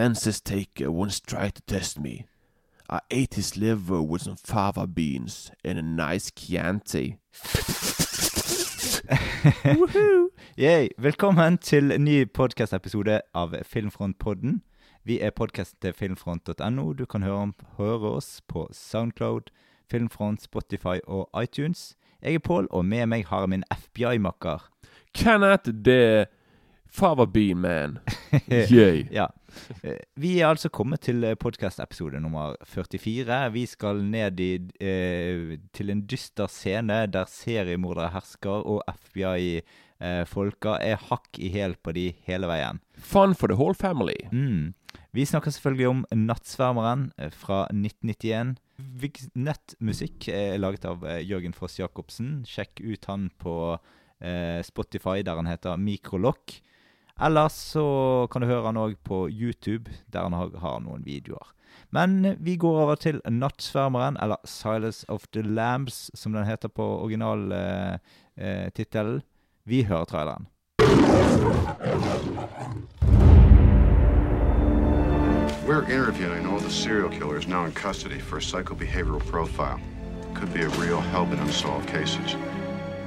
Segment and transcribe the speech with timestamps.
[0.00, 2.24] census taker once tried to test me.
[2.88, 7.18] I ate his liver with some fava beans and a nice Chianti.
[10.56, 10.88] Yay.
[10.98, 14.62] Velkommen til en ny podkastepisode av Filmfrontpodden.
[15.04, 16.92] Vi er podkasten til filmfront.no.
[16.92, 19.52] Du kan høre, høre, oss på Soundcloud,
[19.90, 21.96] Filmfront, Spotify og iTunes.
[22.22, 24.70] Jeg er Pål, og med meg har jeg min FBI-makker.
[25.14, 26.26] Kenneth the
[26.88, 27.98] Fava Bean Man.
[28.50, 29.04] Yay.
[29.12, 29.26] ja.
[29.82, 33.38] Eh, vi er altså kommet til podkastepisode nummer 44.
[33.54, 34.50] Vi skal ned i,
[34.80, 41.78] eh, til en dyster scene der seriemordere hersker og FBI-folka eh, er hakk i hæl
[41.80, 42.82] på de hele veien.
[42.98, 44.18] Fun for the whole family.
[44.32, 44.74] Mm.
[45.12, 48.56] Vi snakker selvfølgelig om 'Nattsvermeren' eh, fra 1991.
[49.34, 52.44] Nettmusikk er laget av eh, Jørgen Foss Jacobsen.
[52.46, 53.78] Sjekk ut han på
[54.20, 56.60] eh, Spotify, der han heter Mikrolokk.
[57.20, 61.50] Ellers så kan du høre han òg på YouTube, der han har, har, noen videoer.
[61.92, 67.02] Men vi går over til 'Nattsvermeren', eller 'Silence of the Lambs', som den heter på
[67.02, 69.16] originaltittelen.
[69.16, 69.22] Eh,
[69.64, 70.46] vi hører traileren.
[75.66, 79.78] We're interviewing all the serial killers now in custody for a psychobehavioral profile.
[80.34, 82.36] Could be a real help in unsolved cases.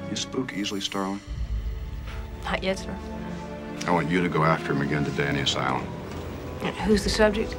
[0.09, 1.19] You spook easily, Starling?
[2.51, 2.95] Not yet, sir.
[3.87, 5.85] I want you to go after him again today in the asylum.
[6.61, 7.55] And who's the subject?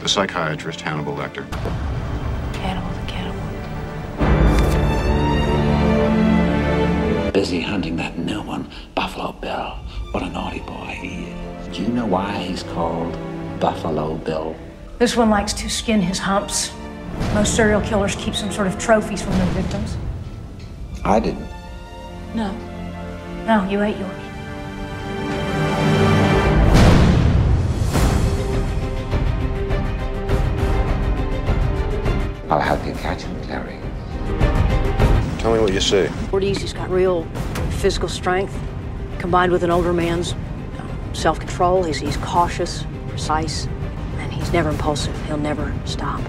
[0.00, 1.50] The psychiatrist Hannibal Lecter.
[2.52, 3.42] Cannibal the cannibal.
[7.32, 9.76] Busy hunting that new one, Buffalo Bill.
[10.12, 11.76] What a naughty boy he is.
[11.76, 13.16] Do you know why he's called
[13.60, 14.54] Buffalo Bill.
[14.98, 16.72] This one likes to skin his humps.
[17.34, 19.96] Most serial killers keep some sort of trophies from their victims.
[21.04, 21.46] I didn't.
[22.34, 22.52] No.
[23.46, 24.25] No, you ate yours.
[35.46, 36.08] Tell me what you see.
[36.32, 37.22] Ortiz, he's got real
[37.78, 38.52] physical strength
[39.20, 41.84] combined with an older man's um, self control.
[41.84, 43.68] He's, he's cautious, precise,
[44.16, 45.14] and he's never impulsive.
[45.26, 46.20] He'll never stop.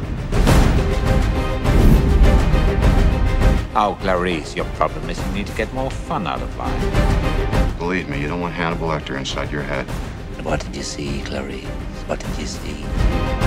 [3.75, 7.79] Oh, Clarice, your problem is you need to get more fun out of life.
[7.79, 9.87] Believe me, you don't want Hannibal Lecter inside your head.
[10.45, 11.65] What did you see, Clarice?
[12.05, 13.46] What did you see?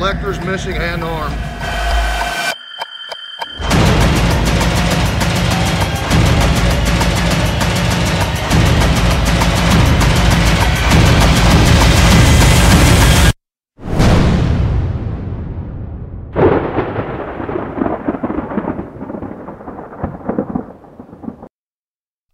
[0.00, 1.30] Lecter's missing hand arm.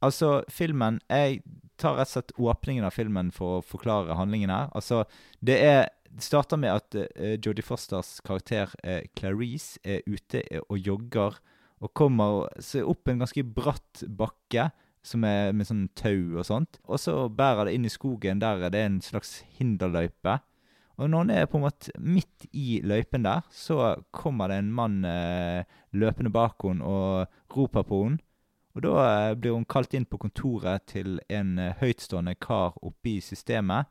[0.01, 1.41] Altså, filmen Jeg
[1.79, 4.71] tar rett og slett åpningen av filmen for å forklare handlingen her.
[4.73, 5.03] Altså,
[5.45, 10.79] det er det starter med at uh, Jodie Fosters karakter uh, Clarice er ute og
[10.81, 11.37] jogger
[11.85, 14.71] og kommer opp en ganske bratt bakke
[15.07, 16.81] som er med sånn tau og sånt.
[16.89, 20.39] Og så bærer det inn i skogen der det er en slags hinderløype.
[20.97, 24.73] Og når hun er på en måte midt i løypen der, så kommer det en
[24.73, 28.23] mann eh, løpende bak henne og roper på henne.
[28.77, 33.89] Og da blir hun kalt inn på kontoret til en høytstående kar oppe i systemet.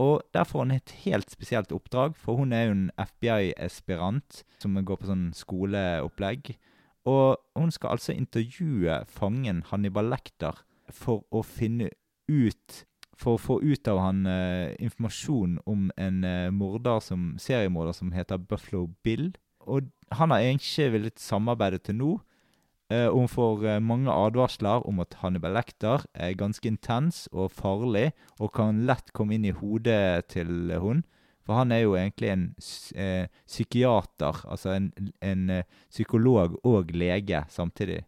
[0.00, 4.78] Og der får hun et helt spesielt oppdrag, for hun er jo en FBI-esperant som
[4.80, 6.54] går på sånn skoleopplegg.
[7.08, 10.62] Og hun skal altså intervjue fangen Hannibal Lekter
[10.92, 11.90] for å finne
[12.30, 12.82] ut
[13.22, 18.08] For å få ut av han uh, informasjon om en uh, morder som, seriemorder som
[18.10, 19.28] heter Buffalo Bill.
[19.60, 22.08] Og han har egentlig ikke villet samarbeide til nå.
[22.92, 28.10] Uh, hun får uh, mange advarsler om at Hannibal Lecter er ganske intens og farlig,
[28.38, 31.04] og kan lett komme inn i hodet til hun.
[31.42, 32.42] For han er jo egentlig en
[32.94, 35.40] eh, psykiater, altså en, en
[35.90, 38.04] psykolog og lege samtidig.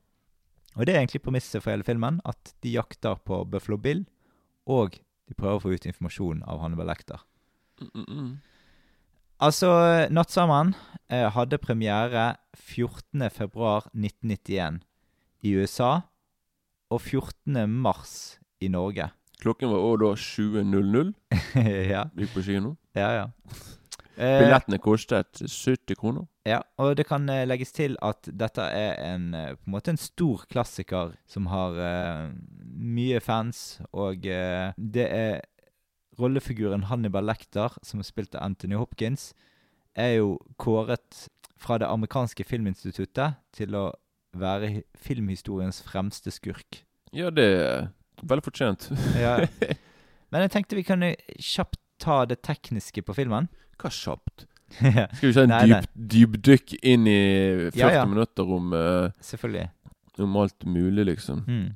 [0.76, 4.04] Og det er egentlig premisset for hele filmen, at de jakter på Buffalo Bill,
[4.70, 7.26] og de prøver å få ut informasjon av Hannibal Lecter.
[7.82, 8.30] Mm -mm.
[9.42, 9.66] Altså,
[10.14, 10.70] Nattsvermeren
[11.10, 14.78] eh, hadde premiere 14.2.1991
[15.44, 15.92] i USA
[16.90, 19.08] og 14.3 i Norge.
[19.42, 21.12] Klokken var òg da 20.00.
[21.94, 22.02] ja.
[22.16, 22.74] Gikk på kino.
[22.96, 23.26] Ja, ja.
[24.14, 26.24] Eh, Billettene kostet 70 kroner.
[26.46, 29.90] Ja, og det kan eh, legges til at dette er en, eh, på en måte
[29.90, 32.30] en stor klassiker som har eh,
[32.78, 35.40] mye fans, og eh, det er
[36.18, 39.32] rollefiguren Hannibal Lecter, som spilt av Anthony Hopkins,
[39.94, 41.26] er jo kåret
[41.60, 43.88] fra det amerikanske filminstituttet til å
[44.34, 46.82] være filmhistoriens fremste skurk.
[47.14, 47.86] Ja, det er
[48.26, 48.88] veldig fortjent.
[49.18, 49.36] Ja.
[50.34, 53.46] Men jeg tenkte vi kunne kjapt ta det tekniske på filmen.
[53.78, 54.48] Hva kjapt?
[54.74, 57.20] Skal vi ta en dyp, dypdykk inn i
[57.70, 58.04] 40 Ja, ja.
[58.10, 59.68] minutter om, uh, Selvfølgelig.
[60.18, 61.44] om alt mulig, liksom?
[61.46, 61.68] Mm.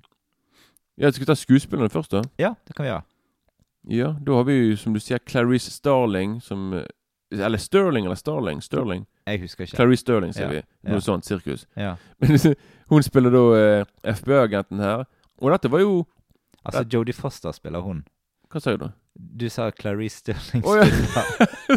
[0.99, 2.25] Ja, Skal vi ta skuespillerne først, da?
[2.43, 3.05] Ja, det kan vi gjøre.
[3.89, 6.85] Ja, da har vi jo, som du sier, Clarice Starling som eh,
[7.31, 8.61] Eller Sterling eller Starling?
[8.63, 9.07] Sterling.
[9.27, 9.77] Jeg husker ikke.
[9.77, 10.63] Clarice Sterling, sier Ja, vi.
[10.89, 11.05] Noe ja.
[11.05, 11.67] sånt sirkus.
[11.77, 11.95] Ja.
[12.21, 12.39] Men
[12.89, 15.05] hun spiller da eh, FBI-agenten her.
[15.41, 16.05] Og dette var jo
[16.65, 18.03] Altså, Jodie Foster spiller hun.
[18.53, 18.91] Hva jeg da?
[19.15, 20.83] Du sa Clarice Sterling oh,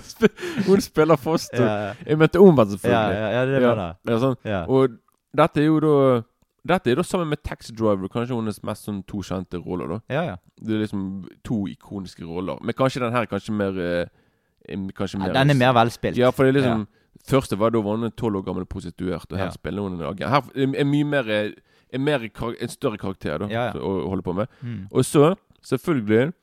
[0.03, 1.95] spiller hun spiller Foster.
[2.05, 3.15] Jeg mente omvendt, selvfølgelig.
[3.19, 3.89] ja, ja, det var det.
[4.11, 4.37] Ja, sånn.
[4.67, 4.97] Og
[5.37, 5.95] dette er jo da
[6.67, 9.87] Dette er da sammen med Taxi Driver kanskje hennes mest sånn to kjente roller.
[9.87, 10.35] da ja, ja.
[10.61, 12.59] Det er liksom to ikoniske roller.
[12.61, 14.05] Men kanskje den her er kanskje mer eh,
[14.77, 16.17] mer Kanskje ja mer den er mer velspilt.
[16.17, 16.87] Ja, for det er liksom
[17.27, 19.51] Første var da var hun en tolv år gammel prostituert, og her Ja.
[19.51, 20.29] spiller hun en agent.
[20.29, 21.51] Her er er mye mer eh,
[21.93, 23.73] er mer kar- en større karakter da Ja, ja.
[23.73, 24.47] å holde på med.
[24.63, 24.87] Mm.
[24.91, 26.33] Og så, selvfølgelig,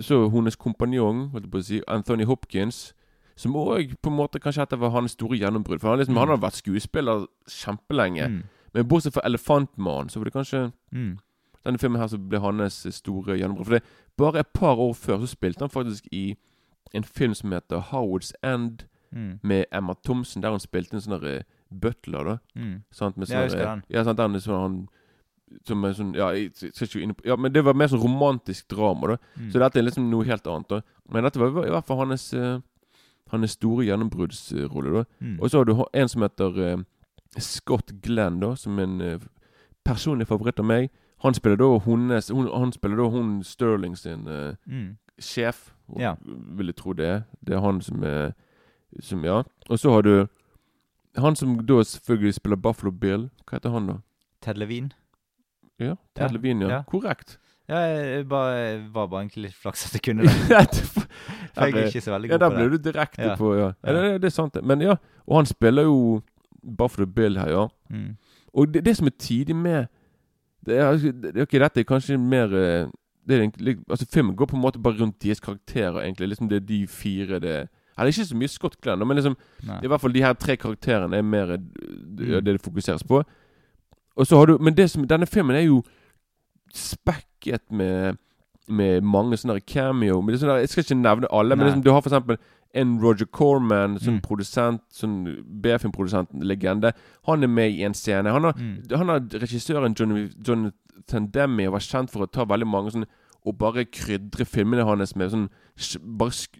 [0.00, 2.92] så hennes kompanjong, holdt jeg på å si, Anthony Hopkins,
[3.36, 5.80] som òg på en måte kanskje dette var hans store gjennombrudd.
[5.80, 6.18] For han, liksom, Mm.
[6.20, 8.28] han har vært skuespiller kjempelenge.
[8.28, 8.42] Mm.
[8.74, 11.18] Men bortsett fra Elefantmannen, så var det kanskje Mm.
[11.64, 13.64] denne filmen her som ble hans store gjennombrudd.
[13.66, 13.82] For det,
[14.18, 16.36] bare et par år før så spilte han faktisk i
[16.94, 19.38] en film som heter Howard's End Mm.
[19.42, 21.42] med Emma Thompson, der hun spilte en sånn der, eh,
[21.72, 22.24] butler.
[22.24, 22.82] da Mm.
[22.92, 23.16] sant?
[23.16, 23.82] Med Ja, jeg sånn, husker eh, den.
[23.90, 24.88] Ja, sant, den er sånn han
[25.66, 29.16] som er sånn Ja, jeg på Ja, men det var mer sånn romantisk drama, da.
[29.38, 29.50] Mm.
[29.52, 30.68] Så dette er liksom noe helt annet.
[30.68, 30.80] da
[31.10, 32.60] Men dette var i hvert fall hans uh,
[33.30, 34.92] Hans store gjennombruddsrolle.
[34.92, 35.40] da Mm.
[35.40, 36.76] Og så har du en som heter eh,
[37.38, 39.18] Scott Glenn, da som en eh,
[39.84, 40.90] personlig favoritt av meg.
[41.24, 44.96] Han spiller da hennes hun, Han spiller da hun Sterling sin uh, Mm.
[45.20, 46.14] sjef, Ja.
[46.24, 47.22] vil jeg tro det er.
[47.44, 48.32] Det er han som er
[49.00, 49.42] som, Ja.
[49.70, 50.26] Og så har du
[51.16, 53.30] han som da selvfølgelig spiller Buffalo Bill.
[53.46, 53.94] Hva heter han, da?
[54.42, 54.90] Ted Levine.
[55.78, 56.68] Ja, Ted Ja, Levine, ja.
[56.68, 56.82] ja.
[56.82, 57.38] Korrekt.
[57.68, 60.30] Ja, jeg bare, var bare egentlig litt flaks at jeg kunne det.
[61.54, 62.82] For jeg er ikke så veldig ja, god der på ble det.
[62.84, 63.36] du direkte Ja.
[63.36, 63.72] på, ja.
[63.84, 64.02] ja Ja.
[64.02, 64.64] det, det er sant, det.
[64.64, 64.96] Men ja,
[65.26, 66.22] og han spiller jo
[66.78, 67.66] Buffalo Bill her, ja.
[67.90, 68.16] Mm.
[68.54, 69.86] Og det, det som er tidlig med
[70.66, 72.86] det er, Ok, dette er kanskje mer eh,
[73.26, 76.28] det er egentlig, altså Filmen går på en måte bare rundt deres karakterer, egentlig.
[76.28, 77.68] Liksom Det er de fire det
[77.98, 79.78] Eller ikke så mye Scott Glenn, men liksom Nei.
[79.82, 81.58] i hvert fall de her tre karakterene er mer eh,
[82.18, 82.44] det, Mm.
[82.44, 83.22] det fokuseres på.
[84.16, 85.82] Og så har du Men det som, denne filmen er jo
[86.74, 88.16] spekket med
[88.68, 90.20] med mange sånne cameo.
[90.22, 92.38] Men det sånne, jeg skal ikke nevne alle, men liksom, du har for eksempel
[92.74, 94.22] en Roger Corman, sånn Mm.
[94.22, 96.92] produsent, sånn B-filmprodusent, legende.
[97.26, 98.26] Han er med i en scene.
[98.32, 98.90] Han har, Mm.
[98.96, 103.06] han har regissøren Johnny, Jonathan Demme var kjent for å ta veldig mange sånn
[103.46, 105.48] og bare krydre filmene hans med sånn
[106.00, 106.56] bare sk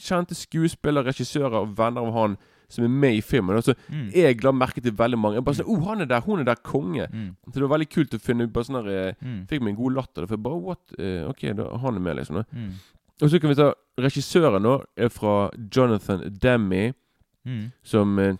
[0.00, 2.36] kjente skuespillere, regissører og venner av han
[2.68, 3.60] som er med i filmen.
[3.62, 4.10] Så Mm.
[4.12, 5.34] jeg la merke til veldig mange.
[5.34, 7.06] Jeg bare sånn, oh, han er der, hun er der, konge.
[7.12, 7.36] Mm.
[7.46, 9.46] Så det var veldig kult å finne ut bare sånn der, eh, Mm.
[9.46, 10.26] Fikk meg en god latter.
[10.26, 10.78] For jeg bare, what?
[10.98, 12.36] Uh, ok, da, han er med, liksom.
[12.36, 12.44] da.
[12.54, 12.72] Mm.
[13.22, 16.94] Og så kan vi ta Regissøren nå er fra Jonathan Demme,
[17.46, 17.72] Mm.
[17.84, 18.36] som eh,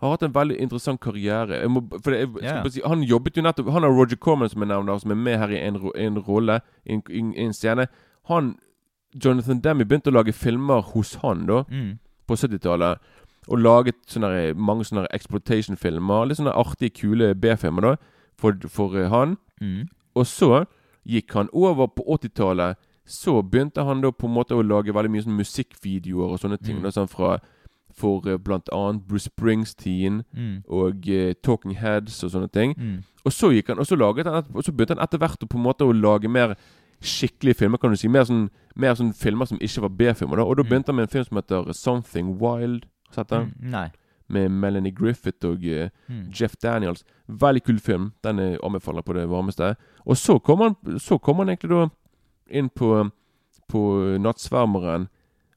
[0.00, 1.60] har hatt en veldig interessant karriere.
[1.70, 4.68] Må, det, jeg, bare si, han jobbet jo nettopp Han har Roger Corman, som jeg
[4.68, 7.86] nevner, som er med her i en, en rolle, i en, en scene.
[8.26, 8.56] Han,
[9.14, 11.98] Jonathan Demme, begynte å lage filmer hos han da Mm.
[12.26, 12.98] på 70-tallet.
[13.48, 16.26] Og laget sånne, mange sånne exploitation-filmer.
[16.26, 17.96] Litt sånne artige, kule B-filmer da
[18.38, 19.36] for, for eh, han.
[19.62, 19.86] Mm.
[20.16, 20.64] Og så
[21.06, 22.76] gikk han over på 80-tallet.
[23.10, 26.58] Så begynte han da på en måte å lage veldig mye sånn musikkvideoer og sånne
[26.62, 26.76] ting.
[26.78, 26.82] Mm.
[26.86, 27.38] Da, sånn fra
[28.00, 30.62] For eh, blant annet Bruce Springsteen Mm.
[30.70, 32.74] og uh, Talking Heads og sånne ting.
[32.78, 33.00] Mm.
[33.26, 35.48] Og så gikk han Og så laget han Og så begynte han etter hvert å
[35.50, 36.54] på en måte å lage mer
[37.02, 38.08] skikkelige filmer, kan du si.
[38.08, 40.36] Mer sånn, mer sånn filmer som ikke var B-filmer.
[40.36, 40.68] da Og da Mm.
[40.70, 42.86] begynte han med en film som heter Something Wild.
[43.10, 43.52] Sett den?
[43.60, 43.70] Mm.
[43.70, 43.90] Nei.
[44.28, 46.30] Med Melanie Griffith og uh, Mm.
[46.32, 47.02] Jeff Daniels.
[47.28, 48.12] Veldig kul film.
[48.22, 49.76] Den er anbefaler på det varmeste.
[50.06, 51.88] Og så kom han, så kom han egentlig da
[52.50, 53.10] inn på,
[53.70, 53.80] på
[54.20, 55.08] Nattsvermeren.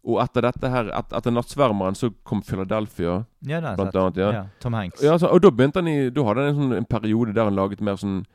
[0.06, 4.18] Og etter dette her et, Etter Nattsvermeren så kom Philadelphia, Ja, det jeg blant annet.
[4.18, 4.46] Ja.
[4.60, 5.02] Tom Hanks.
[5.02, 7.46] Ja, så, og da begynte han i Da hadde han en, sånn, en periode der
[7.48, 8.26] han laget mer sånn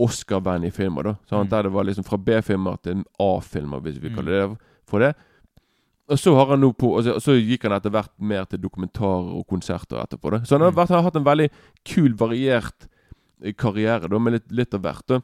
[0.00, 1.02] Oscar-vennlige filmer.
[1.02, 1.50] da sånn, Mm.
[1.50, 4.16] Der det var liksom fra B-filmer til A-filmer, hvis vi Mm.
[4.16, 5.14] kaller det for det.
[6.08, 8.58] Og så har han nå på Og så, så gikk han etter hvert mer til
[8.58, 10.30] dokumentarer og konserter etterpå.
[10.30, 10.76] da Så han har, Mm.
[10.76, 11.50] vært, har hatt en veldig
[11.84, 12.88] kul, variert
[13.44, 15.06] eh, karriere da med litt, litt av hvert.
[15.06, 15.20] da.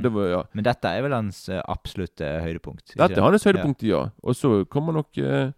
[0.00, 2.94] Det var ja Men dette er vel hans eh, absolutte høydepunkt?
[2.96, 3.18] Dette det?
[3.18, 4.10] er hans høydepunkt, ja.
[4.22, 5.50] Og så kommer nok eh,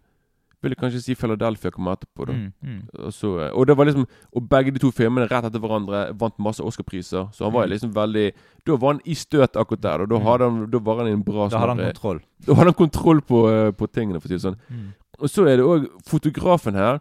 [0.61, 2.25] vil jeg kanskje si Philadelphia kommer etterpå.
[2.27, 2.79] da Mm, mm.
[3.05, 6.35] og, så, og det var liksom Og begge de to filmene rett etter hverandre vant
[6.37, 7.29] masse Oscar-priser.
[7.31, 7.69] Så han var Mm.
[7.71, 8.33] liksom veldig
[8.65, 10.01] Da var han i støt akkurat der.
[10.01, 10.25] Og da, Mm.
[10.25, 12.19] hadde han, da var han i en bra Da hadde han eh, kontroll.
[12.45, 14.59] Da hadde han kontroll på, eh, på tingene, for å si det sånn.
[14.69, 14.93] Mm.
[15.19, 16.99] Og så er det òg fotografen her.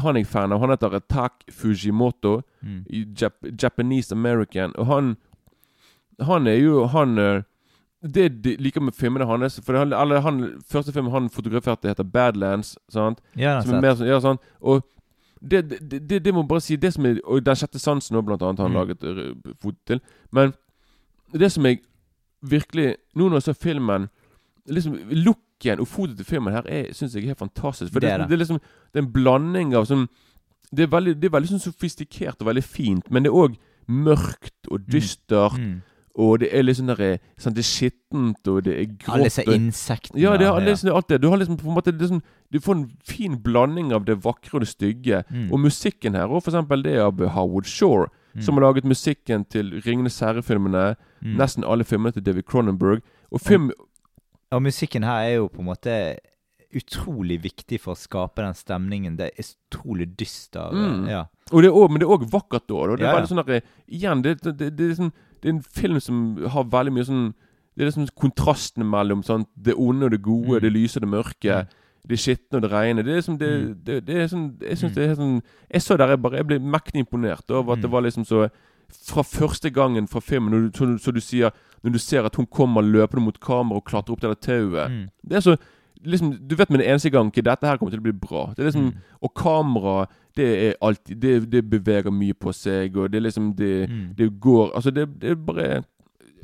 [0.00, 0.60] Han er jeg fan av.
[0.60, 2.42] Han heter Tak Fujimoto.
[2.64, 3.14] Mm.
[3.14, 4.72] Jap Japanese American.
[4.78, 5.16] Og han
[6.22, 7.42] Han er jo Han eh,
[8.14, 12.04] Det de liker med filmene hans For han, eller han første filmen han fotograferte, heter
[12.04, 12.76] Badlands.
[12.92, 13.20] Sant?
[13.36, 14.40] Ja, Som er mer sånn Ja, sant.
[14.60, 14.82] Og
[15.44, 18.16] det, det, det, det må jeg bare si Det som er Og Den sjette sansen
[18.16, 18.76] òg, blant annet, han Mm.
[18.78, 20.00] laget fot foto til.
[20.32, 20.52] Men
[21.34, 21.80] det som jeg
[22.42, 24.08] virkelig Nå når jeg ser filmen
[24.70, 27.92] Liksom Looken og fotet til filmen her er, syns jeg er helt fantastisk.
[27.92, 28.60] For Det er det, er liksom
[28.92, 30.06] Det er en blanding av sånn
[30.74, 33.56] Det er veldig, det er veldig sånn sofistikert og veldig fint, men det er òg
[33.86, 35.58] mørkt og dystert.
[35.60, 35.82] Mm.
[36.16, 39.14] Og det er sånn der, sånn, Det er skittent, og det er grått.
[39.16, 40.20] Alle disse insektene.
[40.22, 40.58] ja, det er ja.
[40.62, 41.20] liksom alt det.
[41.20, 44.54] Du har liksom på en måte sånn, Du får en fin blanding av det vakre
[44.54, 45.24] og det stygge.
[45.30, 45.48] Mm.
[45.52, 48.42] Og musikken her, og for eksempel det av Howard Shore, Mm.
[48.42, 50.96] som har laget musikken til Ringenes herre-filmene.
[51.22, 51.36] Mm.
[51.38, 53.00] Nesten alle filmene til David Cronenberg.
[53.30, 53.70] Og film
[54.50, 56.18] Og musikken her er jo på en måte
[56.74, 59.16] utrolig viktig for å skape den stemningen.
[59.18, 60.70] Det er utrolig dyster.
[60.74, 61.08] Mm.
[61.10, 61.24] Ja.
[61.52, 62.74] Og det er også, Men det er òg vakkert da.
[62.74, 63.26] og Det er Ja, ja.
[63.26, 65.12] sånn der, Igjen, det, det, det, det, er sånn,
[65.44, 67.34] det er en film som har veldig mye sånn
[67.76, 69.48] Det er liksom kontrastene mellom sant?
[69.60, 70.60] det onde og det gode, Mm.
[70.62, 71.54] det lyse og det mørke.
[71.66, 71.66] Mm.
[72.08, 73.02] Det skitne og det rene.
[73.02, 73.74] Det er liksom det, Mm.
[73.84, 74.94] det, det er sånn Jeg synes Mm.
[74.94, 77.90] det er sånn Jeg så der jeg bare Jeg ble mektig imponert over at det
[77.90, 78.48] var liksom så
[78.92, 81.50] Fra første gangen fra filmen, når du, så, så du sier
[81.82, 84.90] Når du ser at hun kommer løpende mot kamera og klatrer opp det der tauet
[84.90, 85.08] Mm.
[85.28, 85.56] Det er så
[86.04, 88.46] liksom, Du vet med en eneste gang ikke dette her kommer til å bli bra.
[88.56, 88.98] Det er liksom Mm.
[89.22, 90.06] Og kamera,
[90.36, 94.14] det er alltid det, det beveger mye på seg, og det liksom Det, Mm.
[94.16, 95.84] det går Altså, det, det er bare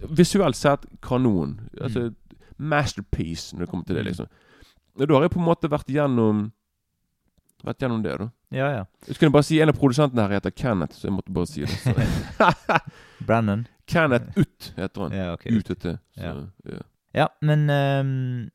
[0.08, 1.60] Visuelt sett kanon.
[1.80, 2.16] Altså Mm.
[2.58, 4.06] Masterpiece når det kommer til det, Mm.
[4.08, 4.26] liksom.
[5.00, 6.52] Og da har jeg på en måte vært gjennom
[7.64, 8.28] Vært gjennom det, da.
[8.52, 8.84] Ja, ja.
[9.06, 11.60] Jeg skulle bare si En av produsentene her heter Kenneth, så jeg måtte bare si
[11.60, 11.70] det.
[13.26, 13.66] Brennan.
[13.86, 15.12] Kenneth Ut heter han.
[15.12, 15.44] Ja, ok.
[15.46, 15.82] UTT.
[15.82, 16.34] Så, Ja.
[16.64, 16.78] ja.
[17.14, 18.50] Ja, men ehm,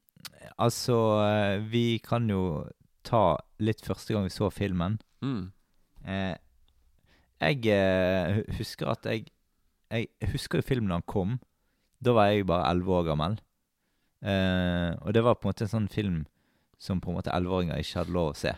[0.58, 2.66] altså eh, Vi kan jo
[3.06, 5.00] ta litt første gang vi så filmen.
[5.22, 5.52] Mm.
[6.06, 6.36] Eh,
[7.46, 9.26] jeg eh, husker at jeg
[9.92, 11.38] Jeg husker jo filmen da han kom.
[12.04, 13.38] Da var jeg bare elleve år gammel.
[14.26, 16.24] Eh, og det var på en måte en sånn film
[16.82, 18.54] som på en måte elleveåringer ikke hadde lov å se.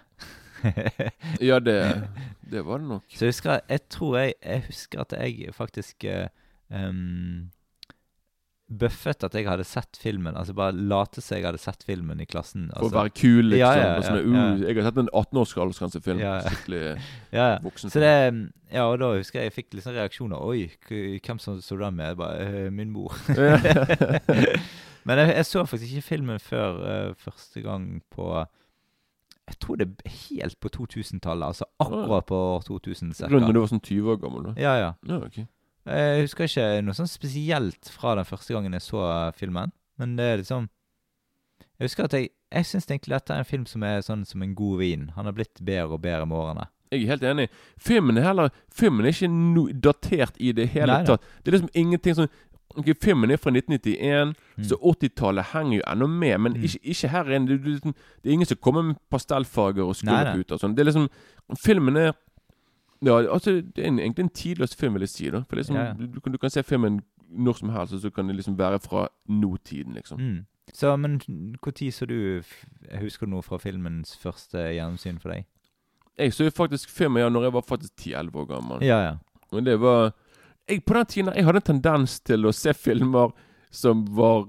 [1.43, 1.77] ja, det,
[2.51, 3.03] det var det nok.
[3.11, 6.29] Så jeg husker Jeg tror jeg Jeg husker at jeg faktisk uh,
[8.67, 10.35] Bøffet at jeg hadde sett filmen.
[10.35, 12.65] Altså bare late som jeg hadde sett filmen i klassen.
[12.73, 13.61] For Altså, å være kul, liksom.
[13.61, 14.65] Ja, ja, ja, sånn, uh.
[14.65, 16.19] Jeg har sett en 18-års aldersgrensefilm.
[16.19, 16.51] Ja, ja.
[16.51, 16.81] Skikkelig
[17.37, 17.93] ja, voksen.
[17.93, 18.11] Så det
[18.73, 20.43] Ja, og da husker jeg jeg fikk sånn reaksjoner.
[20.43, 22.11] Oi, hvem som så den med?
[22.11, 23.15] Jeg bare «Øh, Min mor.
[25.07, 28.27] Men jeg, jeg så faktisk ikke filmen før uh, første gang på
[29.47, 31.53] Jeg tror det er helt på 2000-tallet.
[31.55, 33.13] Altså akkurat på 2000.
[33.15, 33.31] cirka.
[33.31, 34.57] Rundt at du var sånn 20 år gammel, da.
[34.59, 34.89] Ja, ja.
[35.07, 35.45] Ja, ok.
[35.87, 39.71] Jeg husker ikke noe sånn spesielt fra den første gangen jeg så eh, filmen.
[39.97, 40.67] Men det er liksom
[41.79, 44.41] Jeg husker at jeg Jeg syns egentlig dette er en film som er sånn som
[44.43, 45.09] en god vin.
[45.15, 46.67] Han har blitt bedre og bedre med årene.
[46.91, 47.49] Jeg er helt enig.
[47.77, 51.21] Filmen er heller Filmen er ikke no, datert i det hele Nei, tatt.
[51.43, 52.29] Det er liksom ingenting som
[52.77, 54.63] Ok, Filmen er fra 1991, Mm.
[54.67, 56.37] så 80-tallet henger jo ennå med.
[56.41, 56.63] Men Mm.
[56.63, 57.47] ikke, ikke her inne.
[57.47, 60.75] Det, det, liksom- det er ingen som kommer med pastellfarger og skulderputer og sånn.
[60.75, 61.09] Det er liksom
[61.57, 62.13] Filmen er
[63.05, 65.29] Ja, altså Det er en, egentlig en tidløs film, vil jeg si.
[65.29, 65.93] da For liksom, Ja, ja.
[65.93, 69.07] Du, du, kan, se filmen når som helst, og så kan det liksom være fra
[69.27, 70.21] nåtiden, liksom.
[70.21, 70.45] Mm.
[70.73, 72.41] Så, men når så du
[73.01, 75.45] Husker du noe fra filmens første gjennomsyn for deg?
[76.17, 78.83] Jeg så faktisk filmen ja, når jeg var faktisk 10-11 år gammel.
[78.83, 79.13] Ja, ja.
[79.51, 80.13] Men det var
[80.67, 83.31] jeg, På den tiden jeg hadde en tendens til å se filmer
[83.71, 84.47] som var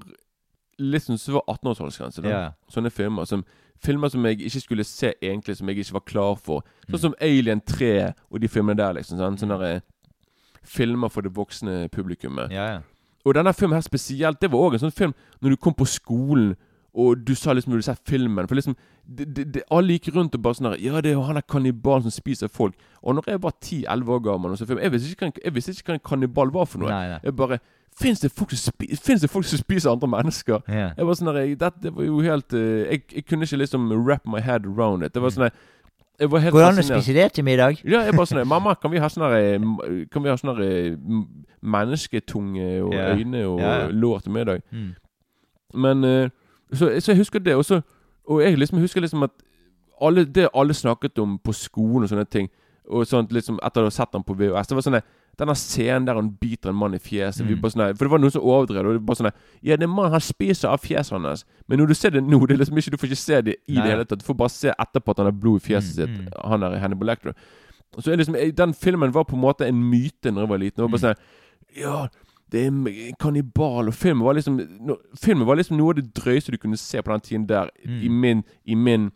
[0.78, 2.23] litt sånn som var 18-årsaldersgrense.
[2.23, 2.52] da.
[2.73, 3.44] Sånne filmer som
[3.78, 6.64] Filmer som jeg ikke skulle se egentlig, som jeg ikke var klar for.
[6.88, 6.90] Mm.
[6.90, 9.20] Sånn som Alien 3 og de filmene der, liksom.
[9.20, 9.80] Sånn, sånne der, eh,
[10.66, 12.50] filmer for det voksne publikummet.
[12.50, 12.82] Yeah.
[13.25, 15.87] Og denne filmen her spesielt, det var òg en sånn film når du kom på
[15.87, 16.56] skolen
[16.99, 20.08] og du sa liksom du du se filmen For liksom de, de, de, Alle gikk
[20.14, 22.75] rundt og bare sånn her Ja, det er jo han der kannibalen som spiser folk.
[23.02, 25.54] Og når jeg var 10-11 år gammel og så film, jeg, visste ikke, hva en-
[25.54, 26.90] visste ikke hva en kannibal var for noe.
[26.90, 27.20] Nei, nei.
[27.23, 27.61] Jeg bare
[28.00, 30.61] Fins det, folk som finnes det folk som spiser andre mennesker?
[30.69, 30.93] Yeah.
[30.97, 33.90] Jeg var sånn der, jeg, Dette var jo helt eh, jeg, jeg kunne ikke liksom
[33.93, 35.14] wrap my head around it.
[35.14, 37.83] Det var sånn Jeg var helt Går det an å spise det til middag?
[37.83, 40.95] Ja, jeg bare sånn Mamma, kan vi ha sånn eh, Kan vi ha sånn eh,
[41.62, 43.19] mennesketunge og yeah.
[43.19, 43.75] øyne og ja.
[43.90, 44.62] lår til middag?
[44.71, 44.95] Mm.
[45.75, 46.31] Men
[46.73, 47.57] så, så jeg husker det.
[47.57, 47.81] Og, så,
[48.28, 49.35] og jeg liksom husker liksom at
[50.00, 52.49] alle, det alle snakket om på skolen og sånne ting,
[52.88, 55.00] og sånt liksom etter å ha sett ham på VHS Det var sånn
[55.38, 57.61] denne scenen der han biter en mann i fjeset vi Mm.
[57.62, 58.87] bare sånn, For det var noen som overdrev.
[58.87, 61.45] Og det bare sånn Ja, det er mann han spiser av fjeset hans.
[61.68, 63.57] Men når du ser det nå, det er liksom ikke, du får ikke se det
[63.68, 63.83] i Nei.
[63.83, 64.18] det hele tatt.
[64.18, 66.35] Du får bare se etterpå at han har blod i fjeset Mm, sitt.
[66.35, 66.50] mm.
[66.50, 67.35] Han er Hannibal Lector.
[67.99, 70.59] Så er liksom, eh, Den filmen var på en måte en myte når jeg var
[70.59, 70.76] liten.
[70.76, 71.14] Det var bare Mm.
[71.14, 72.09] sånn Ja,
[72.50, 73.88] det er en kannibal.
[73.88, 76.99] Og filmen var liksom no, Filmen var liksom noe av det drøyeste du kunne se
[77.02, 77.68] på den tiden der.
[77.87, 78.02] Mm.
[78.04, 79.12] I min I min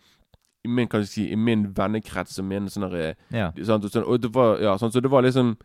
[0.64, 3.50] i min, kan si, i min vennekrets og min sånne, Ja.
[3.50, 5.56] sånn, og, sånn, og det var Ja, sånn, så det var liksom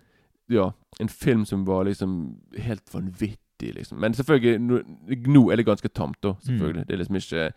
[0.50, 4.00] Ja, en film som var liksom helt vanvittig, liksom.
[4.00, 6.36] Men selvfølgelig, nå, er det ganske tamt, da.
[6.46, 6.84] Selvfølgelig.
[6.84, 6.88] Mm.
[6.88, 7.52] Det er liksom ikke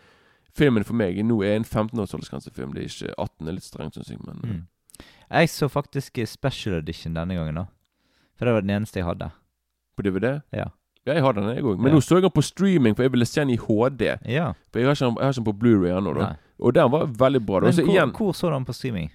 [0.51, 2.11] Filmen for meg nå er en 15-års.
[2.11, 4.19] Det er ikke 18, det er litt strengt, syns jeg.
[4.27, 4.67] Men Mm.
[5.31, 7.65] Jeg så faktisk eh, Special Edition denne gangen, da.
[8.37, 9.31] For det var den eneste jeg hadde.
[9.97, 10.65] på DVD Ja.
[11.07, 11.79] Ja, jeg har den, jeg òg.
[11.79, 11.97] Men Ja.
[11.97, 14.19] nå så jeg den på streaming, for jeg ville se den i HD.
[14.27, 14.53] Ja.
[14.73, 16.21] For jeg har ikke den, har ikke den på Blu-ray ennå, da.
[16.21, 16.37] Nei.
[16.61, 17.61] Og den var veldig bra.
[17.61, 17.67] Da.
[17.67, 19.11] Men Så hvor, igjen, hvor så du den på streaming?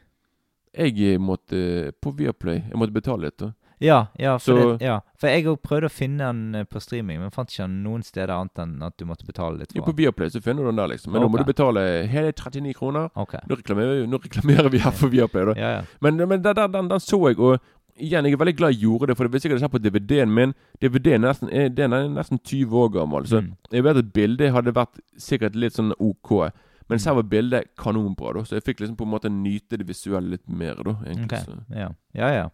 [0.78, 2.64] jeg eh, måtte på Viaplay.
[2.70, 3.52] Jeg måtte betale litt, da.
[3.86, 4.96] Ja, ja, for, Så- det, ja.
[5.22, 8.02] for jeg òg prøvde å finne den eh, på streaming, men fant ikke den noen
[8.08, 9.94] steder annet enn at du måtte betale litt Jo, på.
[10.00, 11.14] Viaplay så finner du den der, liksom.
[11.14, 13.10] Men nå må du betale hele 39 kroner.
[13.16, 13.40] Okay.
[13.50, 15.56] Nå reklamerer, nå reklamerer vi her for Viaplay, da.
[15.60, 15.72] Ja.
[16.02, 17.60] Men, men den, den, den, den så jeg, og
[17.96, 20.34] igjen, jeg er veldig glad jeg gjorde det, for hvis jeg hadde sett på DVD-en
[20.36, 20.56] min.
[20.84, 23.54] DVD-en er er, den nesten 20 år gammel, så Mm.
[23.72, 26.50] jeg vet at bildet hadde vært sikkert litt sånn OK.
[26.90, 29.88] Men så var bildet kanonbra, da, så jeg fikk liksom på en måte nyte det
[29.88, 30.98] visuelle litt mer, da.
[31.06, 31.40] egentlig.
[31.40, 31.56] Ok, Så.
[31.74, 31.88] ja.
[32.14, 32.50] ja, ja.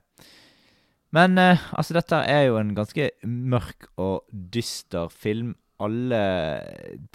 [1.16, 5.56] Men eh, altså, dette er jo en ganske mørk og dyster film.
[5.82, 6.22] Alle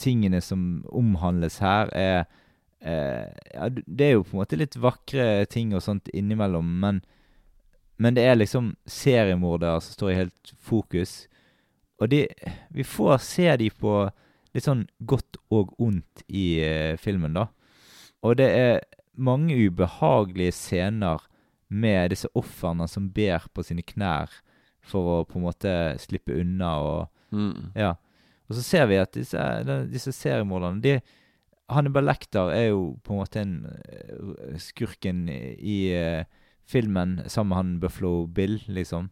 [0.00, 2.24] tingene som omhandles her, er
[2.80, 7.00] eh, ja, Det er jo på en måte litt vakre ting og sånt innimellom, men,
[7.96, 11.24] men det er liksom seriemordere som står i helt fokus.
[12.00, 12.26] Og de
[12.74, 14.10] Vi får se de på
[14.56, 17.48] litt sånn godt og ondt i eh, filmen, da.
[18.24, 18.84] Og det er
[19.16, 21.24] mange ubehagelige scener
[21.68, 24.30] med disse ofrene som ber på sine knær
[24.86, 27.72] for å på en måte slippe unna og Mm.
[27.74, 27.96] Ja.
[28.46, 29.42] Og så ser vi at disse,
[29.90, 30.92] disse seriemorderne de,
[31.74, 36.22] Hannibal Lecter er jo på en måte en eh, skurken i uh,
[36.70, 39.10] filmen sammen med han Buffalo Bill, liksom.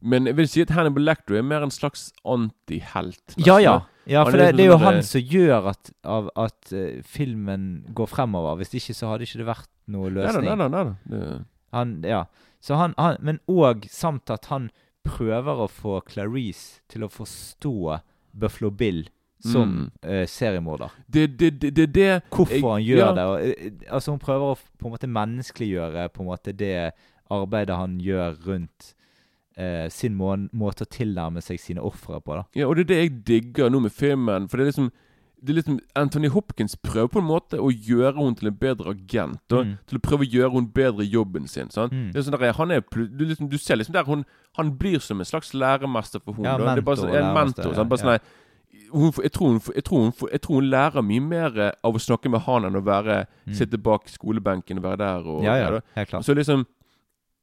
[0.00, 3.36] Men jeg vil si at Hannibal Lecter er mer en slags antihelt.
[3.36, 3.76] Ja, ja.
[4.08, 7.04] ja for det, liksom det er jo sånn han som gjør at, av, at uh,
[7.04, 8.62] filmen går fremover.
[8.62, 10.48] Hvis ikke så hadde ikke det vært noe løsning.
[10.48, 11.40] nei nei, Nei, nei, Det-
[11.72, 12.24] Han, ja.
[12.60, 14.70] Så han, han, men òg samt at han
[15.06, 18.00] prøver å få Clarice til å forstå
[18.36, 19.06] Buffalo Bill
[19.40, 20.92] som eh, seriemorder.
[21.08, 23.12] Det er det, det, det Hvorfor jeg- han gjør ja.
[23.16, 23.24] det.
[23.24, 26.74] Og, eh, altså Hun prøver å på en måte menneskeliggjøre på en måte det
[27.30, 28.90] arbeidet han gjør rundt
[29.56, 32.34] uh, sin må måte å tilnærme seg sine ofre på.
[32.36, 34.48] da Ja, og det er det jeg digger nå med filmen.
[34.50, 34.90] For det er liksom
[35.42, 38.90] det er liksom Anthony Hopkins prøver på en måte å gjøre henne til en bedre
[38.92, 39.38] agent.
[39.48, 39.78] Da, Mm.
[39.86, 41.68] Til å prøve å gjøre henne bedre i jobben sin.
[41.70, 42.12] Sånn Mm.
[42.12, 44.24] Det sånn der, han er, du, liksom, du ser liksom der hun,
[44.56, 46.44] Han blir som en slags læremester for henne.
[46.44, 47.74] Ja, mentor, det er bare sånn, en mentor.
[47.76, 47.84] ja?
[47.84, 48.18] Bare sånn, ja.
[48.92, 51.94] hun, jeg, tror hun, jeg, tror hun, jeg tror hun lærer mye mer eh, av
[51.94, 53.54] å snakke med han enn å være, Mm.
[53.54, 55.26] sitte bak skolebenken og være der.
[55.26, 55.80] Og, ja, ja.
[55.96, 56.24] Helt klart.
[56.24, 56.66] Så liksom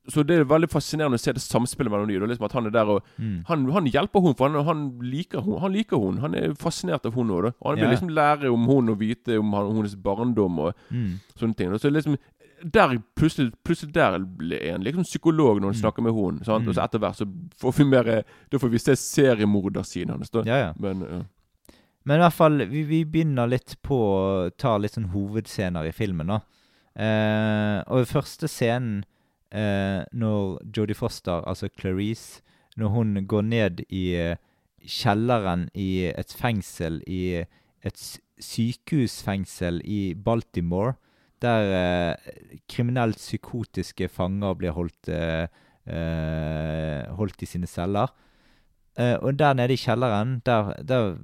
[0.10, 2.24] Så det er veldig fascinerende å se det samspillet mellom dem.
[2.30, 3.44] Liksom at han er der og Mm.
[3.48, 5.60] han, han hjelper hun, for han, han liker hun.
[5.60, 7.54] Han liker hun Han er fascinert av hun òg.
[7.60, 7.92] Og han vil Ja.
[7.92, 11.20] liksom lære om hun og vite om hennes barndom og Mm.
[11.38, 11.74] sånne ting.
[11.74, 12.18] Og så liksom
[12.64, 15.82] der plutselig, plutselig der ble en liksom psykolog når han Mm.
[15.84, 16.64] snakker med hun sant?
[16.64, 16.70] Mm.
[16.70, 17.26] Og så etter hvert så
[17.60, 20.30] får vi mer Da får vi se seriemordersiden hans.
[20.30, 20.44] Da.
[20.46, 20.74] Ja, ja.
[20.80, 21.22] Men ja.
[22.06, 25.92] Men i hvert fall, vi, vi begynner litt på å ta litt sånn hovedscener i
[25.92, 26.40] filmen, da.
[26.96, 29.04] Eh, og den første scenen,
[29.52, 32.42] når Jodie Foster, altså Clarice,
[32.78, 34.38] når hun går ned i eh,
[34.88, 37.42] kjelleren i et fengsel i
[37.86, 38.04] et
[38.44, 40.96] sykehusfengsel i Baltimore,
[41.42, 42.32] der eh,
[42.70, 45.48] kriminelt psykotiske fanger blir holdt, eh,
[45.90, 48.14] eh, holdt i sine celler.
[48.98, 51.18] Eh, og der nede i kjelleren, der, der,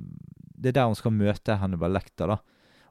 [0.57, 2.33] det er der hun skal møte Hannibal Lekter.
[2.33, 2.37] da.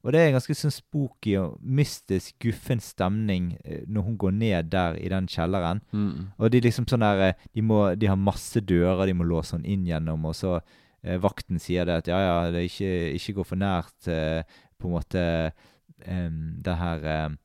[0.02, 4.32] Og det er en ganske sånn spooky og mystisk, guffen stemning eh, når hun går
[4.34, 5.82] ned der i den kjelleren.
[5.94, 6.32] Mm.
[6.38, 9.54] Og de liksom sånn der eh, de, må, de har masse dører de må låse
[9.54, 13.36] henne inn gjennom, og så eh, vakten sier det at ja, ja, det ikke, ikke
[13.38, 16.28] går for nært eh, på en måte eh,
[16.66, 17.38] det her eh,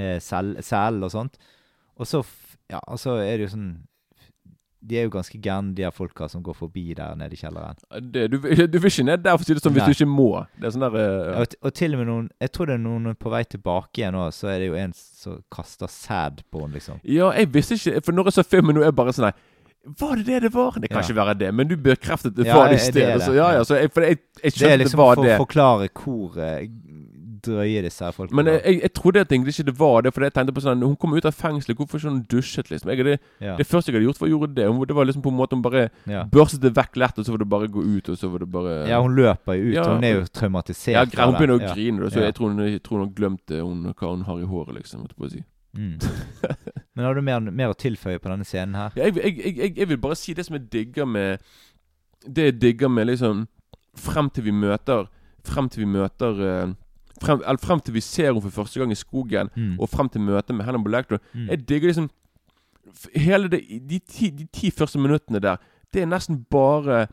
[0.00, 1.36] eh, cell- og sånt.
[2.00, 2.24] Og så,
[2.72, 3.72] ja, og så er det jo sånn
[4.82, 7.76] De er jo ganske gærne, de her folka som går forbi der nede i kjelleren.
[8.12, 10.08] det, du, du vil ikke ned der for å si det sånn hvis du ikke
[10.10, 10.26] må.
[10.58, 12.82] Det er sånn der uh, Og, og til og med noen Jeg tror det er
[12.82, 16.64] noen på vei tilbake igjen nå, så er det jo en som kaster sæd på
[16.64, 16.98] henne, liksom.
[17.06, 19.34] Ja, jeg visste ikke For når jeg så filmen nå, er jeg bare sånn nei
[20.02, 20.76] Var det det det var?
[20.82, 21.06] Det kan Ja.
[21.06, 23.22] ikke være det, men du bekreftet det Ja, var det er stedet.
[23.22, 23.60] Så ja, ja.
[23.60, 25.32] ja, så jeg, for jeg, jeg Det er det det, liksom var for det.
[25.38, 26.36] å forklare hvor
[27.42, 28.36] eh, drøye, disse her folkene.
[28.38, 30.64] Men jeg, jeg, jeg trodde at egentlig ikke det var det, for jeg tenkte på
[30.64, 32.92] sånn Hun kom ut av fengselet, hvorfor ikke hun dusjet, liksom?
[32.92, 33.56] Jeg, det, ja.
[33.58, 34.66] det første jeg hadde gjort, var å gjøre det.
[34.70, 36.24] Hun, det var liksom på en måte Hun bare ja.
[36.32, 38.44] børstet det vekk lett, og så var det bare å gå ut, og så var
[38.44, 39.76] det bare ja, hun løper jo ut.
[39.76, 41.16] Ja, hun er jo traumatisert.
[41.16, 41.72] Ja, Hun begynner å.
[41.72, 44.42] Grine, da, så jeg tror hun, tror hun har glemt det, hun, hva hun har
[44.42, 45.06] i håret, liksom.
[45.06, 45.42] måtte på å si.
[45.76, 45.98] Mm.
[46.94, 48.92] Men har du mer, mer å tilføye på denne scenen her?
[48.98, 51.40] Ja, jeg, jeg, jeg, jeg, vil bare si det som jeg digger med
[52.26, 53.46] Det jeg digger med liksom
[53.96, 55.08] Frem til vi møter
[55.48, 56.74] Frem til vi møter eh,
[57.22, 59.78] frem, eller frem til vi ser henne for første gang i skogen, Mm.
[59.80, 61.18] og frem til møtet med Hannibal Lector.
[61.34, 61.48] Mm.
[61.48, 62.10] Jeg digger liksom
[63.14, 65.56] Hele det, de, ti, de ti første minuttene der,
[65.94, 67.06] det er nesten bare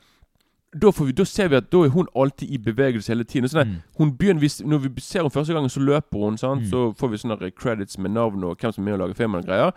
[0.74, 3.48] da, får vi, da ser vi at da er hun alltid i bevegelse hele tiden.
[3.50, 3.76] Sånn Mm.
[3.98, 6.34] hun begynner, når vi ser henne første gangen, så løper hun.
[6.41, 6.65] Mm.
[6.69, 9.39] Så får vi sånne credits med navn og hvem som er med og lager filmen
[9.41, 9.72] og greier.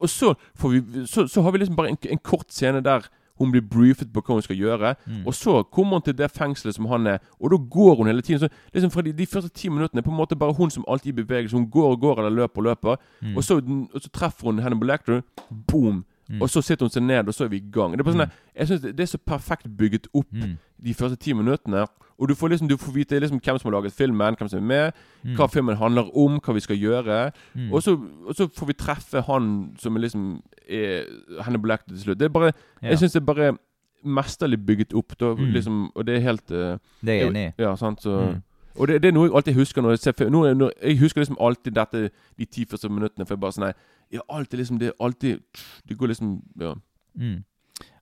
[0.00, 3.08] Og så, får vi, så, så har vi liksom bare en, en kort scene der
[3.38, 4.94] hun blir briefet på hva hun skal gjøre.
[5.06, 5.26] Mm.
[5.26, 8.22] Og så kommer hun til det fengselet som han er, og da går hun hele
[8.22, 8.40] tiden.
[8.40, 10.84] Så liksom Fra de, de første ti minuttene er på en måte bare hun som
[10.88, 11.56] alltid beveger i bevegelse.
[11.56, 12.96] Hun går og går eller løper og løper.
[13.22, 13.36] Mm.
[13.36, 13.60] Og, så,
[13.94, 15.22] og så treffer hun Hannibal Lector.
[15.68, 16.04] Boom!
[16.28, 16.42] Mm.
[16.42, 17.92] Og så sitter hun seg ned, og så er vi i gang.
[17.92, 18.32] Det er bare sånn Mm.
[18.56, 20.56] Jeg synes det, det er så perfekt bygget opp Mm.
[20.84, 21.86] de første ti minuttene.
[22.18, 24.58] Og du får liksom Du får vite liksom hvem som har laget filmen, hvem som
[24.58, 24.92] er med,
[25.24, 25.34] Mm.
[25.36, 27.32] hva filmen handler om, hva vi skal gjøre.
[27.56, 27.72] Mm.
[27.72, 27.92] Og, så,
[28.26, 31.04] og så får vi treffe han som er liksom er
[31.42, 32.18] Henne Black til slutt.
[32.18, 32.88] Det er bare Ja.
[32.88, 33.58] Jeg syns det er bare
[34.04, 35.18] mesterlig bygget opp.
[35.18, 35.52] Da, Mm.
[35.52, 37.62] liksom, og det er helt uh, Det er jeg enig i.
[37.62, 38.40] Ja, sant, så.
[38.78, 40.72] Og det, det er noe jeg alltid husker når jeg ser film.
[40.82, 43.26] Jeg husker liksom alltid dette de ti første minuttene.
[43.26, 43.72] For jeg bare sånn nei,
[44.12, 45.40] Ja, alltid liksom Det er alltid
[45.88, 46.74] Det går liksom Ja.
[47.18, 47.44] Mm.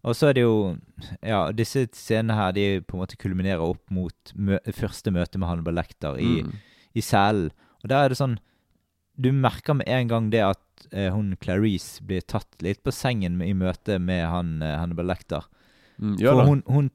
[0.03, 0.77] Og så er det jo
[1.23, 5.49] Ja, disse scenene her De på en måte kulminerer opp mot mø første møte med
[5.49, 6.53] Hannibal Lecter i, Mm.
[6.95, 7.51] i selen.
[7.83, 8.39] Og der er det sånn
[9.21, 13.41] Du merker med en gang det at eh, hun Clarice blir tatt litt på sengen
[13.43, 15.45] i møte med han eh, Hannibal Lecter.
[16.01, 16.91] Mm, ja For hun, hun,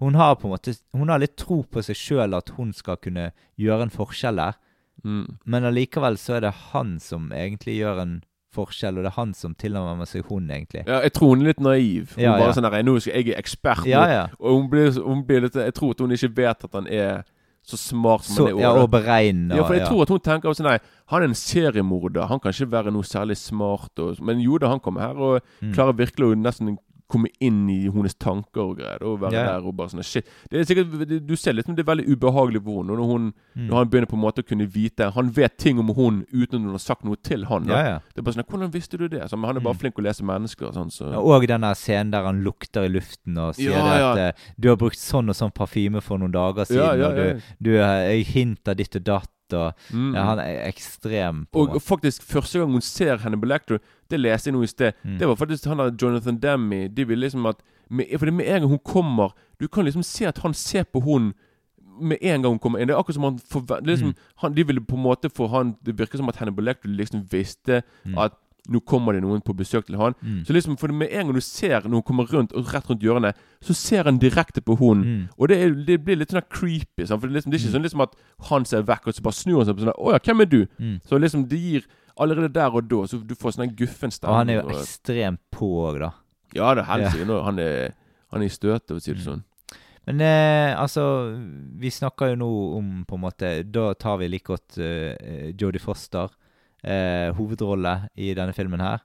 [0.00, 2.96] hun har på en måte Hun har litt tro på seg sjøl at hun skal
[2.96, 4.56] kunne gjøre en forskjell der.
[5.04, 5.38] Mm.
[5.46, 8.16] Men allikevel så er det han som egentlig gjør en
[8.54, 10.84] forskjell, og det er han som tilnærmer seg hun, egentlig.
[10.86, 12.14] Ja, jeg tror hun er litt naiv.
[12.16, 12.52] Hun Ja, bare ja.
[12.56, 14.22] sånn der, Nå skal jeg er ekspert, Ja, ja.
[14.40, 17.24] og hun blir, hun blir litt Jeg tror at hun ikke vet at han er
[17.68, 18.60] så smart som Så, han er.
[18.62, 19.56] ja, og beregner.
[19.56, 20.78] Ja, for jeg tror at hun tenker sånn nei,
[21.12, 22.26] han er en seriemorder.
[22.30, 23.92] Han kan ikke være noe særlig smart.
[24.00, 25.74] Og, men jo da, han kommer her og Mm.
[25.74, 29.02] klarer virkelig å nesten komme inn i hennes tanker og greier.
[29.02, 29.44] Og være ja.
[29.52, 30.26] der og bare sånn Shit.
[30.50, 32.96] Det er sikkert, det- du ser liksom det er veldig ubehagelig for henne.
[32.98, 33.66] Når, hun, Mm.
[33.68, 36.58] når han begynner på en måte å kunne vite Han vet ting om hun uten
[36.60, 37.66] at hun har sagt noe til han.
[37.66, 37.98] Ja, ja.
[38.14, 39.22] Det er bare sånn, Hvordan visste du det?
[39.30, 39.80] Så, men han er bare Mm.
[39.80, 40.72] flink å lese mennesker.
[40.72, 41.10] Sånn, så.
[41.12, 44.68] Ja, Og den der scenen der han lukter i luften og sier at eh, 'Du
[44.68, 48.74] har brukt sånn og sånn parfyme for noen dager siden', og du, du jeg hinter
[48.74, 50.14] ditt og datt, og Mm.
[50.14, 51.36] ja, Han er ekstrem.
[51.40, 53.78] en Og faktisk, første gang hun ser Hannibal Lecter,
[54.10, 55.18] det leste jeg nå i sted, Mm.
[55.18, 56.88] det var faktisk han der Jonathan Demme.
[56.88, 57.56] De vil liksom at
[57.90, 59.30] med, For det med en gang hun kommer
[59.60, 61.34] Du kan liksom se at han ser på hun
[62.00, 62.86] med en gang hun kommer inn.
[62.88, 64.14] Det er akkurat som han forve- er liksom, Mm.
[64.36, 67.24] han, De ville på en måte få han Det virker som at Hannibal Lecter liksom
[67.30, 68.18] visste Mm.
[68.18, 68.32] at
[68.68, 70.14] nå kommer det noen på besøk til han.
[70.22, 70.44] Mm.
[70.44, 73.02] Så liksom, for med en gang du ser når hun kommer rundt og rett rundt
[73.02, 75.02] hjørnet, så ser han direkte på hun.
[75.04, 75.22] Mm.
[75.38, 77.06] Og det, er, det blir litt sånn creepy.
[77.06, 77.20] Sant?
[77.20, 77.76] For det, liksom, det er ikke Mm.
[77.78, 78.14] sånn liksom at
[78.50, 80.46] han ser vekk, og så bare snur han seg på sånn 'Å ja, hvem er
[80.46, 81.00] du?' Mm.
[81.08, 81.82] Så liksom det gir
[82.20, 84.30] Allerede der og da Så du får sånn en guffen stemme.
[84.32, 86.10] Og han er jo og- ekstremt på òg, da.
[86.54, 87.42] Ja, det er helsike.
[87.44, 87.92] Han er
[88.32, 89.24] Han er i støtet, for å si det Mm.
[89.24, 89.44] sånn.
[90.06, 91.36] Men eh, altså
[91.78, 95.78] Vi snakker jo nå om på en måte Da tar vi like godt eh, Jodie
[95.80, 96.28] Foster,
[97.34, 99.02] hovedrolle i denne filmen her.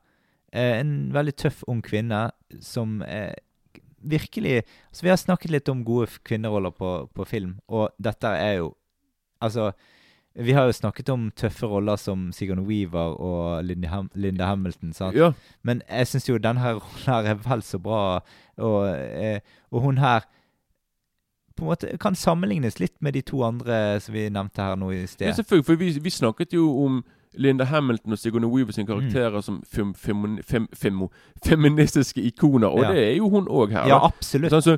[0.53, 2.27] Eh, en veldig tøff ung kvinne
[2.61, 3.33] som eh,
[4.05, 8.59] virkelig Altså Vi har snakket litt om gode kvinneroller på, på film, og dette er
[8.61, 8.75] jo
[9.41, 9.71] Altså
[10.33, 14.93] vi har jo snakket om tøffe roller som Sigurd Weaver og Linda, Ham Linda Hamilton.
[14.93, 15.15] sant?
[15.15, 15.31] Ja.
[15.61, 18.23] Men jeg syns jo denne rollen her er vel så bra,
[18.57, 20.25] og, eh, og hun her
[21.55, 24.89] på en måte kan sammenlignes litt med de to andre som vi nevnte her nå
[24.89, 25.27] i sted.
[25.27, 25.65] ja, selvfølgelig.
[25.65, 27.03] For vi, vi snakket jo om
[27.35, 30.99] Linda Hamilton og Sigourney Weaver sine karakterer som fem, fem, fem, fem,
[31.45, 32.91] feministiske ikoner, og Ja.
[32.93, 33.87] det er jo hun òg her.
[33.87, 34.05] Ja, da.
[34.11, 34.51] absolutt.
[34.51, 34.77] Sånn, så,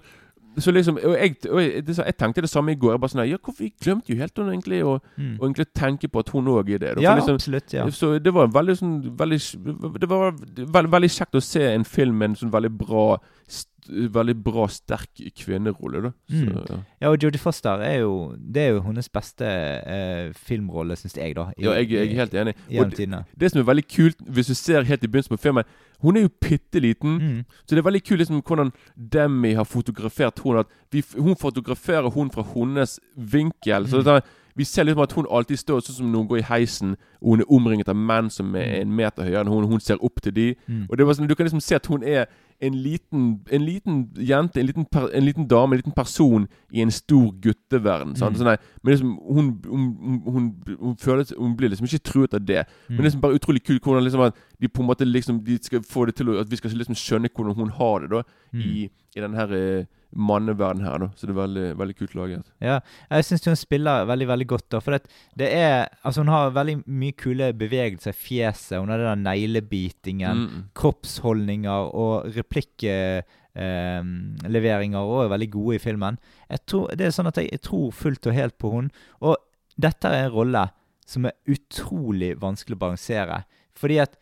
[0.57, 2.93] så liksom Og, jeg, og jeg, jeg tenkte det samme i går.
[2.93, 5.37] Jeg bare sånn Ja, hvorfor Jeg glemte jo helt hun egentlig å Mm.
[5.41, 6.95] egentlig tenke på at hun òg er det.
[6.95, 7.01] da.
[7.01, 7.73] Ja, liksom, absolutt.
[7.73, 7.85] ja.
[7.89, 12.17] Så det var veldig sånn veldig, Det var veldig, veldig kjekt å se en film
[12.17, 16.11] med en sånn veldig bra st Veldig bra, sterk kvinnerolle, da.
[16.29, 16.65] Så, Mm.
[16.69, 16.77] ja.
[17.01, 21.35] Ja, og Jodie Foster er jo Det er jo hennes beste eh, filmrolle, syns jeg,
[21.35, 21.51] da.
[21.57, 22.55] i- ja, jeg, jeg er helt enig.
[22.79, 25.63] Og det, det som er veldig kult, hvis du ser helt i begynnelsen på filmen
[26.01, 27.19] Hun er jo bitte liten.
[27.19, 27.45] Mm.
[27.65, 32.09] Så det er veldig kult liksom hvordan Demi har fotografert hun at vi, Hun fotograferer
[32.11, 33.87] hun fra hennes vinkel.
[33.87, 34.03] Så Mm.
[34.03, 34.21] det er,
[34.57, 37.29] vi ser liksom at hun alltid står sånn som når hun går i heisen, og
[37.29, 39.97] hun er omringet av menn som er en meter høyere enn hun, og hun ser
[40.03, 40.55] opp til de.
[40.69, 40.85] Mm.
[40.89, 42.25] Og det var sånn, Du kan liksom se at hun er
[42.61, 46.81] en liten, en liten jente, en liten, per, en liten dame, en liten person i
[46.81, 48.13] en stor gutteverden.
[48.13, 48.19] Mm.
[48.19, 48.37] Sånn,
[48.83, 50.47] men liksom, hun, hun, hun,
[50.79, 52.63] hun, føler, hun blir liksom ikke truet av det.
[52.87, 53.05] Men det er Mm.
[53.09, 56.05] liksom bare utrolig kult hvordan liksom at de på en måte liksom De skal få
[56.07, 58.23] det til å, At vi skal liksom skjønne hvordan hun har det da
[58.55, 58.61] Mm.
[58.61, 60.97] i, i denne her eh, manneverdenen her.
[60.99, 62.45] da Så det er veldig, veldig kult laget.
[62.63, 62.77] Ja,
[63.11, 64.69] jeg syns hun spiller veldig veldig godt.
[64.71, 68.79] da For det, det er Altså Hun har veldig mye kule bevegelser i fjeset.
[68.79, 70.63] Hun har den der neglebitingen, Mm.
[70.73, 76.17] kroppsholdninger og replikkleveringer òg er veldig gode i filmen.
[76.49, 78.89] Jeg tror, det er sånn at jeg, jeg tror fullt og helt på hun
[79.21, 79.35] Og
[79.79, 80.65] dette er en rolle
[81.05, 83.41] som er utrolig vanskelig å balansere.
[83.75, 84.15] Fordi at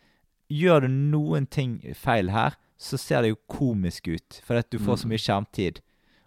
[0.54, 4.40] gjør du noen ting feil her, så ser det jo komisk ut.
[4.46, 5.10] Fordi at du får så Mm.
[5.14, 5.80] mye skjermtid.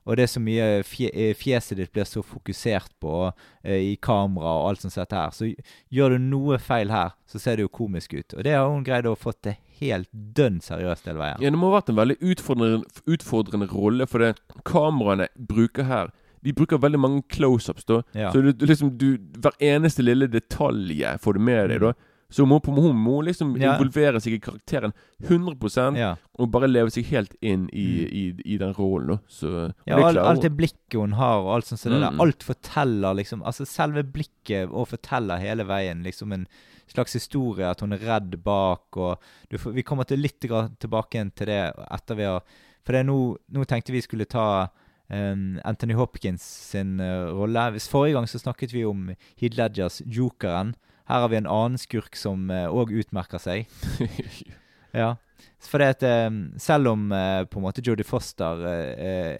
[0.08, 4.54] Og det er så mye eh, Fjeset ditt blir så fokusert på eh, i kamera
[4.62, 5.34] og alt sånt sett her.
[5.36, 5.50] Så
[5.92, 8.34] gjør du noe feil her, så ser det jo komisk ut.
[8.38, 11.42] Og det har hun greid å få til helt dønn seriøst hele veien.
[11.44, 14.32] Ja, det må ha vært en veldig utfordrende, utfordrende rolle, for det
[14.66, 16.14] kameraene bruker her
[16.46, 18.02] De bruker veldig mange close-ups, da.
[18.16, 18.32] Ja.
[18.32, 21.92] Så du, du liksom du, Hver eneste lille detalje får du med deg, da.
[22.30, 24.92] Så må, hun må liksom involvere seg i karakteren
[25.24, 26.16] 100 Ja.
[26.38, 28.12] og bare leve seg helt inn i, Mm.
[28.12, 29.20] i, i den rollen.
[29.30, 32.02] Så Ja, det alt det blikket hun har, og alt sånt det Mm.
[32.18, 32.22] der.
[32.26, 36.48] Alt forteller liksom Altså selve blikket og forteller hele veien liksom en
[36.88, 41.46] slags historie, at hun er redd bak, og du Vi kommer til litt tilbake til
[41.48, 42.42] det etter vi har
[42.84, 44.70] For det er nå, nå tenkte vi skulle ta
[45.10, 47.72] Um, Anthony Hopkins sin uh, rolle.
[47.72, 50.76] Hvis Forrige gang så snakket vi om Heath Ledgers Jokeren.
[51.08, 53.68] Her har vi en annen skurk som òg utmerker seg.
[54.98, 55.16] Ja.
[55.62, 59.36] For det at eh, selv om eh, på en måte Jodie Foster eh,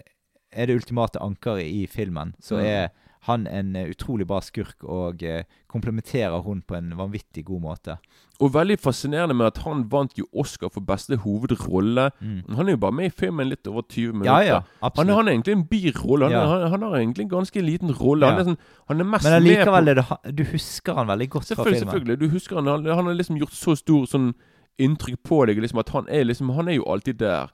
[0.52, 2.64] er det ultimate ankeret i filmen, så Mm.
[2.68, 2.88] er
[3.26, 7.96] han en eh, utrolig bra skurk og eh, komplementerer hun på en vanvittig god måte.
[8.40, 12.10] Og veldig fascinerende med at han vant jo Oscar for beste hovedrolle.
[12.20, 12.54] Mm.
[12.56, 14.30] Han er jo bare med i filmen litt over 20 minutter.
[14.46, 16.24] Ja, ja, Han, han er egentlig en birolle.
[16.28, 16.46] Han, Ja.
[16.46, 18.26] han, han har egentlig en ganske liten rolle.
[18.26, 21.28] Han, er sånn, han er mest Men med allikevel på det Du husker han veldig
[21.30, 21.80] godt fra filmen.
[21.82, 22.20] selvfølgelig.
[22.20, 24.34] Du husker han, han, han har liksom gjort så stor sånn
[24.78, 27.50] inntrykk på deg liksom at han er liksom Han er jo alltid der.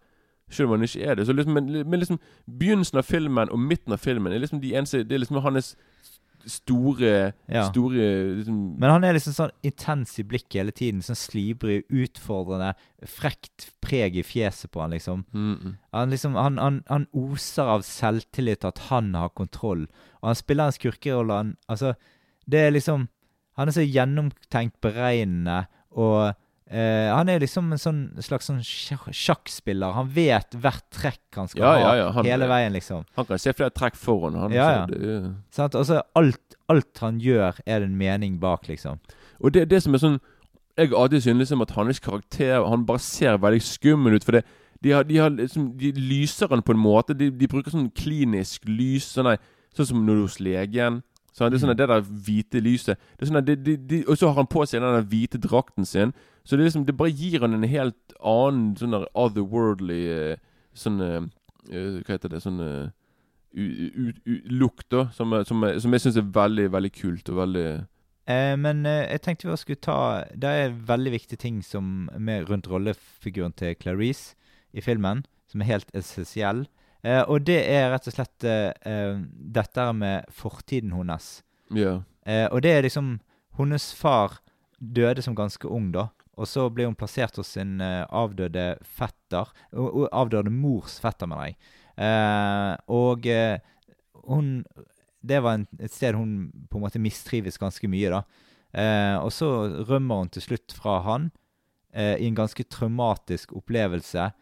[0.51, 1.27] Selv om han ikke er det.
[1.27, 4.75] Så liksom, men, men liksom begynnelsen av filmen og midten av filmen er liksom de
[4.77, 5.75] eneste Det er liksom hans
[6.47, 7.71] store Ja.
[7.71, 11.03] Store liksom, Men han er liksom sånn intens i blikket hele tiden.
[11.05, 12.75] Sånn slibrig, utfordrende,
[13.09, 15.25] frekt preg i fjeset på han, liksom.
[15.33, 15.75] mm, mm.
[15.93, 19.87] Han, liksom, han, han, han oser av selvtillit, at han har kontroll.
[20.23, 21.41] Og han spiller en skurkerolle.
[21.43, 21.95] Han, altså,
[22.47, 23.09] det er liksom
[23.57, 26.35] Han er så gjennomtenkt beregnende, og
[26.71, 29.93] eh, han er liksom en sånn slags sånn sjakkspiller.
[29.95, 33.05] Han vet hvert trekk han skal Ja, ha ja, han- hele veien, liksom.
[33.17, 34.35] Han kan se flere trekk foran.
[34.35, 34.87] Han, Ja, ja.
[34.87, 35.75] Det, er- Sant?
[35.75, 38.99] Og så alt, alt han gjør, er det en mening bak, liksom.
[39.43, 40.21] Og det, det som er sånn
[40.77, 44.25] Jeg har alltid syntes liksom at hans karakter Han bare ser veldig skummel ut.
[44.25, 44.45] For det,
[44.83, 47.15] de, har, de, har liksom, de lyser han på en måte.
[47.17, 49.05] De, de bruker sånn klinisk lys.
[49.15, 49.37] Sånn,
[49.73, 51.03] sånn som når du er hos legen.
[51.33, 53.45] Sånn, det er sånn det der hvite lyset det er sånn
[53.89, 56.13] de, Og så har han på seg den der hvite drakten sin.
[56.45, 60.43] Så det, liksom, det bare gir han en helt annen sånn der otherworldly eh,
[60.75, 61.23] Sånn eh,
[61.71, 62.43] eh, Hva heter det?
[62.45, 62.61] Sånn
[63.55, 65.07] lukt, da.
[65.15, 67.67] Som, som, som jeg syns er veldig, veldig kult og veldig
[68.25, 72.49] Eh, men eh, jeg tenkte vi skulle ta Det er veldig viktige ting som med
[72.49, 74.33] rundt rollefiguren til Clarice
[74.73, 76.65] i filmen, som er helt essensiell.
[77.05, 78.47] Eh, og det er rett og slett
[79.55, 81.45] dette med fortiden hennes.
[81.71, 82.01] Ja.
[82.27, 83.19] Eh, og det er liksom
[83.55, 84.41] Hennes far
[84.81, 86.09] døde som ganske ung, da.
[86.35, 89.53] Og så ble hun plassert hos sin eh, avdøde fetter.
[89.75, 91.59] Avdøde mors fetter, mener jeg.
[91.95, 93.61] Eh, og eh,
[94.27, 94.65] hun
[95.25, 98.25] Det var en, et sted hun på en måte mistrives ganske mye, da.
[98.75, 99.49] Eh, og så
[99.87, 101.31] rømmer hun til slutt fra han
[101.95, 104.33] eh, i en ganske traumatisk opplevelse,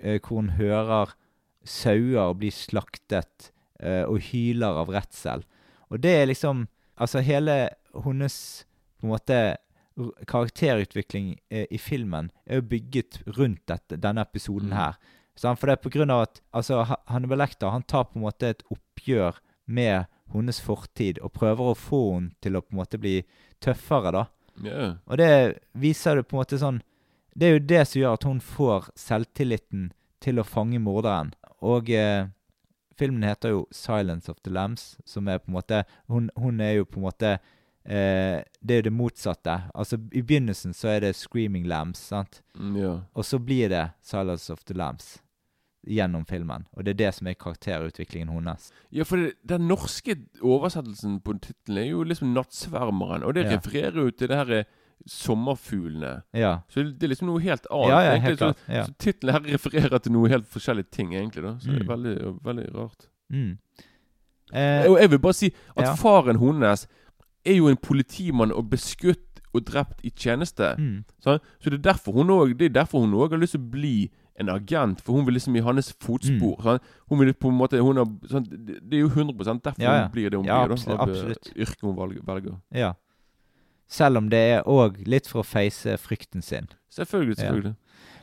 [0.00, 1.16] eh, hvor hun hører
[1.66, 5.40] sauer bli slaktet og hyler av redsel.
[5.88, 6.66] Og det er liksom
[7.00, 7.70] Altså, hele
[8.04, 8.34] hennes
[9.00, 9.36] på en måte
[10.26, 14.76] karakterutvikling eh, i filmen er jo bygget rundt dette, denne episoden Mm.
[14.76, 14.94] her.
[15.36, 15.58] Sant?
[15.58, 18.22] For det er på grunn av at altså, Ha- Hannibal Lecter han tar på en
[18.22, 22.78] måte et oppgjør med hennes fortid og prøver å få henne til å på en
[22.82, 23.24] måte bli
[23.60, 24.26] tøffere, da.
[24.62, 24.96] Yeah.
[25.08, 26.82] Og det viser det på en måte sånn
[27.36, 31.32] Det er jo det som gjør at hun får selvtilliten til å fange morderen.
[31.62, 32.26] Og eh,
[32.98, 36.72] filmen heter jo 'Silence of the Lambs', som er på en måte Hun, hun er
[36.74, 37.38] jo på en måte
[37.84, 39.62] eh, Det er jo det motsatte.
[39.74, 42.42] Altså I begynnelsen så er det 'Screaming Lambs', sant?
[42.58, 43.00] Mm, ja.
[43.14, 45.18] Og så blir det 'Silence of the Lambs'
[45.88, 46.66] gjennom filmen.
[46.76, 48.70] Og det er det som er karakterutviklingen hennes.
[48.92, 53.24] Ja, for det, den norske oversettelsen på tittelen er jo liksom 'Nattsvermeren'.
[53.24, 53.56] Og det Ja.
[53.56, 54.64] refererer jo til det her eh,
[55.06, 56.22] sommerfuglene.
[56.34, 56.58] Ja.
[56.68, 57.88] Så det er liksom noe helt annet.
[57.88, 58.56] Ja, ja, helt klart.
[58.66, 58.84] Så, Ja.
[58.84, 61.42] så tittelen her refererer til noe helt forskjellige ting, egentlig.
[61.42, 61.88] da Så det er Mm.
[61.88, 63.06] veldig, veldig rart.
[63.32, 63.58] Mm.
[64.52, 66.86] Eh, Og jeg vil bare si at faren hennes
[67.44, 70.74] er jo en politimann og beskutt og drept i tjeneste.
[70.78, 71.04] mm.
[71.24, 75.26] Så det er derfor hun òg har lyst til å bli en agent, for hun
[75.26, 76.60] vil liksom i hans fotspor.
[76.64, 76.78] Mm.
[77.10, 80.02] Hun vil på en måte har, sånn, Det er jo 100 derfor Ja, ja.
[80.06, 80.72] hun blir det hun Ja, blir.
[80.76, 81.52] absolutt, da, av eh, absolutt.
[81.56, 82.56] yrket hun velger.
[82.72, 82.92] Ja.
[83.90, 86.68] Selv om det er òg litt for å face frykten sin.
[86.94, 87.36] Selvfølgelig.
[87.36, 87.74] Selvfølgelig.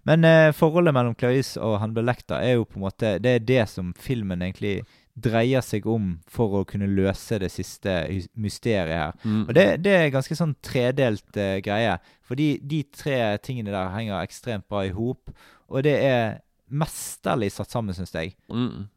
[0.06, 3.40] Men eh, forholdet mellom Clarice og Hannibal lekta er jo på en måte Det er
[3.44, 4.86] det som filmen egentlig
[5.18, 7.94] dreier seg om for å kunne løse det siste
[8.38, 9.16] mysteriet her.
[9.24, 9.44] Mm.
[9.48, 11.96] Og det, det er ganske sånn tredelt uh, greie.
[12.28, 15.34] Fordi de tre tingene der henger ekstremt bra i hop.
[15.72, 18.36] Og det er mesterlig satt sammen, syns jeg.
[18.52, 18.88] Mm.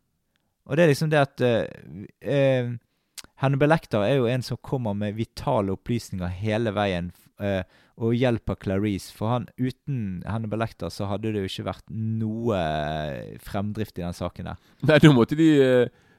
[0.68, 1.64] Og det er liksom det at uh,
[2.26, 2.70] uh,
[3.40, 7.64] Hannibal Lecter er jo en som kommer med vitale opplysninger hele veien Uh,
[8.00, 9.12] og hjelper Clarice.
[9.16, 12.60] For han, uten Hannibal Lecter så hadde det jo ikke vært noe
[13.44, 14.60] fremdrift i den saken der.
[14.88, 15.48] Nei, da måtte de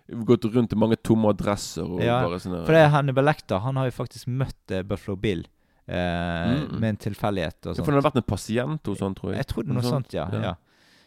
[0.09, 3.59] gått rundt til mange tomme adresser og Ja, bare sånne, For det er Hannibal Lecter
[3.63, 5.45] han har jo faktisk møtt eh, Buffalo Bill
[5.87, 6.79] eh, Mm.
[6.79, 7.65] med en tilfeldighet.
[7.67, 7.83] og Ja.
[7.83, 9.37] For han har vært en pasient hos han, tror jeg.
[9.43, 10.27] Jeg tror det er noe sånt, ja.
[10.31, 10.41] Ja.
[10.41, 10.55] ja.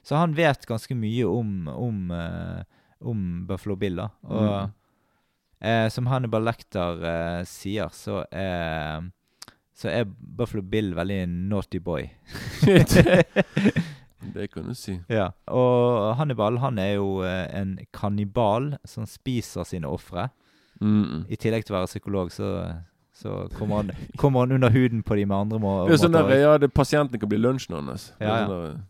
[0.04, 2.62] Så han vet ganske mye om, om, eh,
[3.00, 4.08] om Buffalo Bill, da.
[4.28, 4.72] Og Mm.
[5.60, 9.10] eh, som Hannibal Lecter eh, sier, så er
[9.74, 12.08] så er Buffalo Bill veldig en naughty boy.
[14.34, 14.96] Det kan du si.
[15.08, 15.30] ja.
[15.46, 20.28] Og Hannibal han er jo eh, en kannibal som spiser sine ofre.
[20.80, 21.24] Mm.
[21.28, 22.48] I tillegg til å være psykolog, så,
[23.14, 26.16] så kommer, han, kommer han under huden på de med andre må Det er sånn
[26.16, 28.10] der, ja, det, Pasienten kan bli lunsjen hans.
[28.18, 28.46] Ja, ja.
[28.50, 28.82] sånn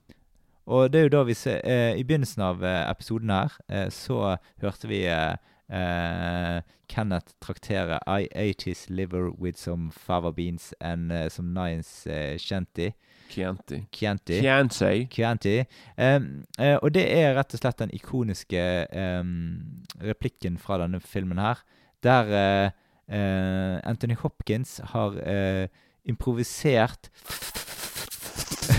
[0.65, 3.91] Og det er jo da vi ser eh, I begynnelsen av eh, episoden her eh,
[3.93, 5.35] så hørte vi eh,
[5.69, 12.07] eh, Kenneth trakterer I ate his liver with some fava beans and uh, some nice
[12.07, 12.95] uh, shanty.
[13.29, 13.87] Chianti.
[13.91, 14.41] Chianti.
[14.41, 15.07] Chianti.
[15.11, 15.65] Chianti.
[15.97, 21.41] Um, uh, og det er rett og slett den ikoniske um, replikken fra denne filmen
[21.41, 21.65] her,
[22.05, 22.71] der eh,
[23.09, 25.69] eh, Anthony Hopkins har eh,
[26.05, 27.11] improvisert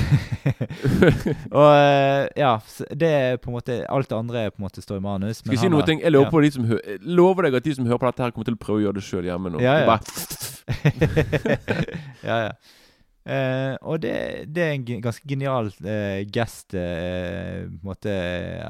[1.59, 2.59] Og eh, ja,
[2.91, 5.41] det er på en måte Alt det andre på en måte står i manus.
[5.41, 6.01] Skal jeg si noe ting?
[6.03, 6.33] Jeg lover, ja.
[6.35, 8.57] på de som hø lover deg at de som hører på dette, her kommer til
[8.57, 9.61] å prøve å gjøre det sjøl hjemme nå.
[9.63, 9.85] Ja, ja.
[12.25, 12.51] Ja, ja.
[13.25, 14.11] Uh, og det,
[14.53, 18.13] det er en ganske genial uh, gest uh, på en måte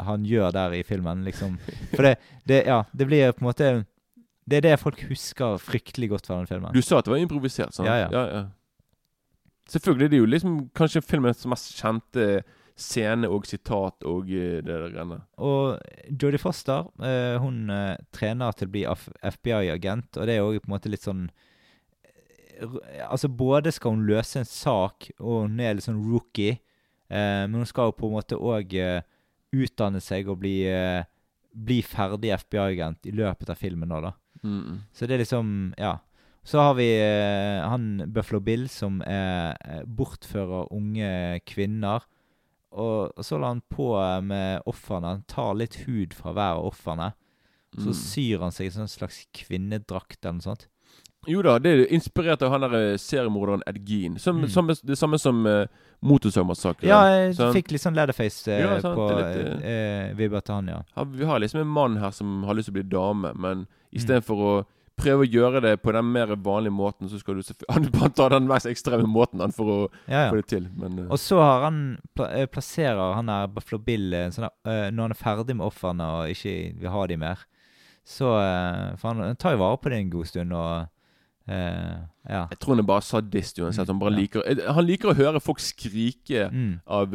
[0.08, 1.58] han gjør der i filmen, liksom.
[1.92, 2.14] For det,
[2.48, 3.72] det, ja, det blir på en måte
[4.48, 6.72] Det er det folk husker fryktelig godt fra den filmen.
[6.72, 7.90] du sa at det var improvisert, sant?
[7.90, 8.24] Ja, ja.
[8.32, 8.46] ja.
[9.70, 10.12] Selvfølgelig.
[10.12, 12.44] Det er jo liksom kanskje filmens mest kjente
[12.76, 15.22] scene og sitat og eh, det der greiene.
[15.40, 15.80] Og
[16.12, 18.84] Jodie Foster eh, hun eh, trener til å bli
[19.32, 21.28] FBI-agent, og det er jo på en måte litt sånn
[22.56, 26.54] Altså Både skal hun løse en sak, og hun er litt sånn rookie,
[27.12, 28.76] eh, men hun skal jo på en måte òg
[29.56, 30.62] utdanne seg og bli,
[31.52, 34.14] bli ferdig FBI-agent i løpet av filmen nå, da.
[34.44, 34.84] Mm.
[34.96, 35.98] Så det er liksom Ja.
[36.46, 42.04] Så har vi eh, han Buffalo Bill som er, eh, bortfører unge kvinner.
[42.76, 45.16] Og, så la han på eh, med ofrene.
[45.16, 47.14] Han tar litt hud fra hver av ofrene.
[47.76, 47.94] Så Mm.
[48.00, 50.68] syr han seg en sånn slags kvinnedrakt eller noe sånt.
[51.28, 54.20] Jo da, det er inspirert av han der eh, seriemorderen Ed Gein.
[54.22, 54.48] Som, Mm.
[54.54, 55.66] samme, det samme som uh,
[56.06, 56.88] Motorsagmassakren.
[56.88, 57.52] Ja, jeg sånn.
[57.58, 60.68] fikk litt sånn Leatherface uh, Ja, sant, på det uh, litt, eh, vibber til han,
[60.68, 60.80] ja.
[60.96, 63.66] Har- Vi har liksom en mann her som har lyst til å bli dame, men
[63.66, 63.68] Mm.
[64.00, 64.66] istedenfor å
[65.00, 68.36] prøve å gjøre det på den mer vanlige måten, så skal du Han bare tar
[68.36, 70.70] den mest ekstreme måten han for å ja, få det til.
[70.80, 71.10] Men uh.
[71.10, 71.82] Og så har han
[72.16, 75.68] pla eh, plasserer han der Buffalo Bill eh, sånn eh, Når han er ferdig med
[75.68, 77.46] ofrene og ikke vil ha de mer,
[78.06, 80.92] så uh, For han, han tar jo vare på det en god stund, og
[81.48, 81.98] eh,
[82.30, 82.48] Ja.
[82.50, 83.88] jeg tror han er bare sadist uansett.
[83.88, 84.18] Han bare Ja.
[84.20, 87.14] liker eh, Han liker å høre folk skrike Mm, av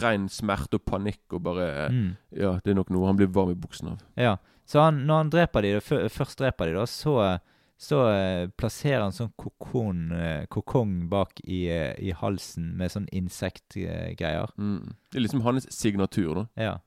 [0.00, 2.16] ren smerte og panikk og bare mm.
[2.36, 3.98] Ja, det er nok noe han blir varm i buksen av.
[4.16, 7.40] Ja, så han, når han dreper de, fø- først dreper de da, så,
[7.76, 11.66] så eh, plasserer han sånn kokon, eh, kokong bak i,
[11.98, 14.50] i halsen med sånn insektgreier.
[14.58, 14.94] Mm.
[15.10, 16.46] Det er liksom hans signatur, da.
[16.56, 16.78] Ja.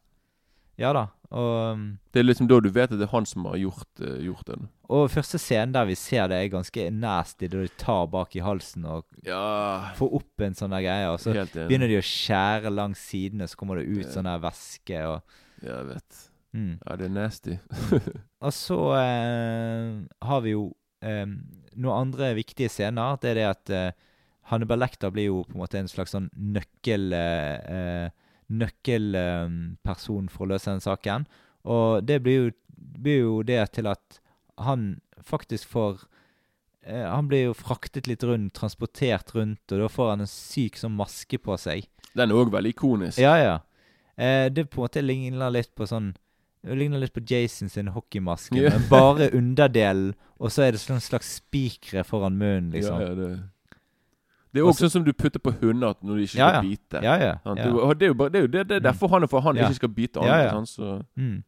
[0.78, 1.84] Ja da, og, um,
[2.14, 4.46] Det er liksom da du vet at det er han som har gjort, uh, gjort
[4.50, 4.58] det.
[4.90, 8.44] og første scenen der vi ser det er ganske nasty, da de tar bak i
[8.44, 13.00] halsen og Ja, får opp en sånn greie, og så begynner de å skjære langs
[13.10, 15.22] sidene, så kommer det ut Det- sånn der væske og
[15.64, 16.20] Ja, jeg vet.
[16.54, 16.80] mm.
[16.86, 17.58] Ja, det er nasty.
[18.46, 20.68] Og så eh, har vi jo
[21.02, 21.26] eh,
[21.76, 23.18] noen andre viktige scener.
[23.22, 23.92] Det er det at eh,
[24.52, 28.10] Hannibal Lekter blir jo på en måte en slags sånn nøkkel eh, eh,
[28.50, 31.26] Nøkkelperson for å løse den saken.
[31.66, 34.20] Og det blir jo, blir jo det til at
[34.62, 36.04] han faktisk får
[36.86, 40.78] eh, Han blir jo fraktet litt rundt, transportert rundt, og da får han en syk
[40.80, 41.88] sånn maske på seg.
[42.16, 43.20] Den er òg veldig ikonisk.
[43.20, 43.56] Ja, ja.
[44.16, 46.14] Eh, det på en måte ligner litt på sånn
[46.66, 48.72] Det ligner litt på Jason sin hockeymaske, Ja.
[48.74, 53.02] men bare underdelen, og så er det sånn slags spikere foran munnen, liksom.
[53.04, 53.28] Ja, ja, det.
[54.56, 56.62] Det er jo Også- sånn som du putter på hunder når de ikke skal ja.
[56.64, 57.02] bite.
[57.04, 57.34] Ja, ja.
[57.44, 57.54] Ja.
[57.94, 59.56] Det, er jo bare, det er jo det, det er derfor han er for han
[59.60, 59.68] Ja.
[59.68, 60.40] ikke skal bite andre.
[60.48, 60.52] ja.
[60.56, 61.44] sånn, Så, Mm.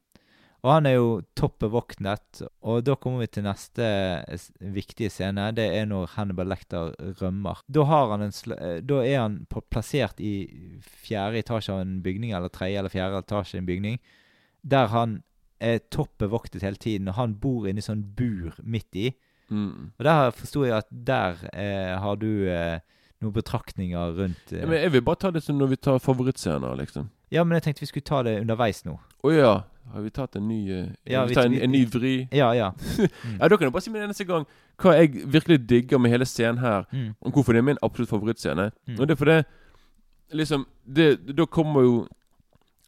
[0.66, 3.86] Og han er jo topp bevåknet, og da kommer vi til neste
[4.60, 5.52] viktige scene.
[5.56, 6.92] Det er når Hannibal Lecter
[7.22, 7.62] rømmer.
[7.72, 12.02] Da, har han en sl eh, da er han plassert i fjerde etasje av en
[12.04, 14.00] bygning, eller tredje eller fjerde etasje av en bygning,
[14.68, 15.24] der han
[15.62, 19.14] er topp bevoktet hele tiden, og han bor inne i sånn bur midt i.
[19.50, 19.92] mm.
[20.00, 22.80] Og der forsto jeg at der eh, har du eh,
[23.22, 24.60] noen betraktninger rundt eh.
[24.62, 27.10] ja, men jeg vil bare ta det som når vi tar favorittscener, liksom.
[27.32, 29.00] Ja, men jeg tenkte vi skulle ta det underveis nå.
[29.24, 29.56] Å ja.
[29.94, 32.28] Har vi tatt en ny eh, Ja, vi vi- tar en, en ny vri?
[32.36, 32.74] Ja, ja.
[33.40, 34.46] Ja, Da kan jeg bare si med en eneste gang
[34.78, 36.84] hva jeg virkelig digger med hele scenen her.
[36.92, 37.16] Mm.
[37.22, 38.68] Og hvorfor det er min absolutt favorittscene.
[38.88, 39.00] Mm.
[39.00, 39.38] Og det er fordi
[40.36, 42.08] Liksom det, Da kommer jo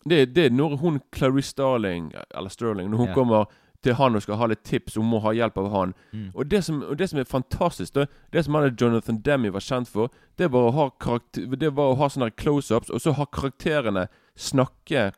[0.09, 3.13] det, det når hun Clarice Starling, eller Sterling, når hun Ja.
[3.13, 3.45] kommer
[3.83, 5.93] til han og skal ha litt tips, og må ha hjelp av han.
[6.11, 6.25] Mm.
[6.33, 9.63] Og det som, og det som er fantastisk, det, det som han Jonathan Demi var
[9.63, 13.15] kjent for, det var å ha, karakter, det var å ha sånne close-ups, og så
[13.15, 14.07] ha karakterene
[14.39, 15.11] snakke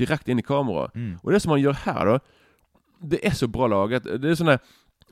[0.00, 0.94] direkte inn i kameraet.
[0.94, 1.16] Mm.
[1.22, 2.18] Og det som han gjør her, da
[3.02, 4.04] Det er så bra laget.
[4.04, 4.58] Det er sånne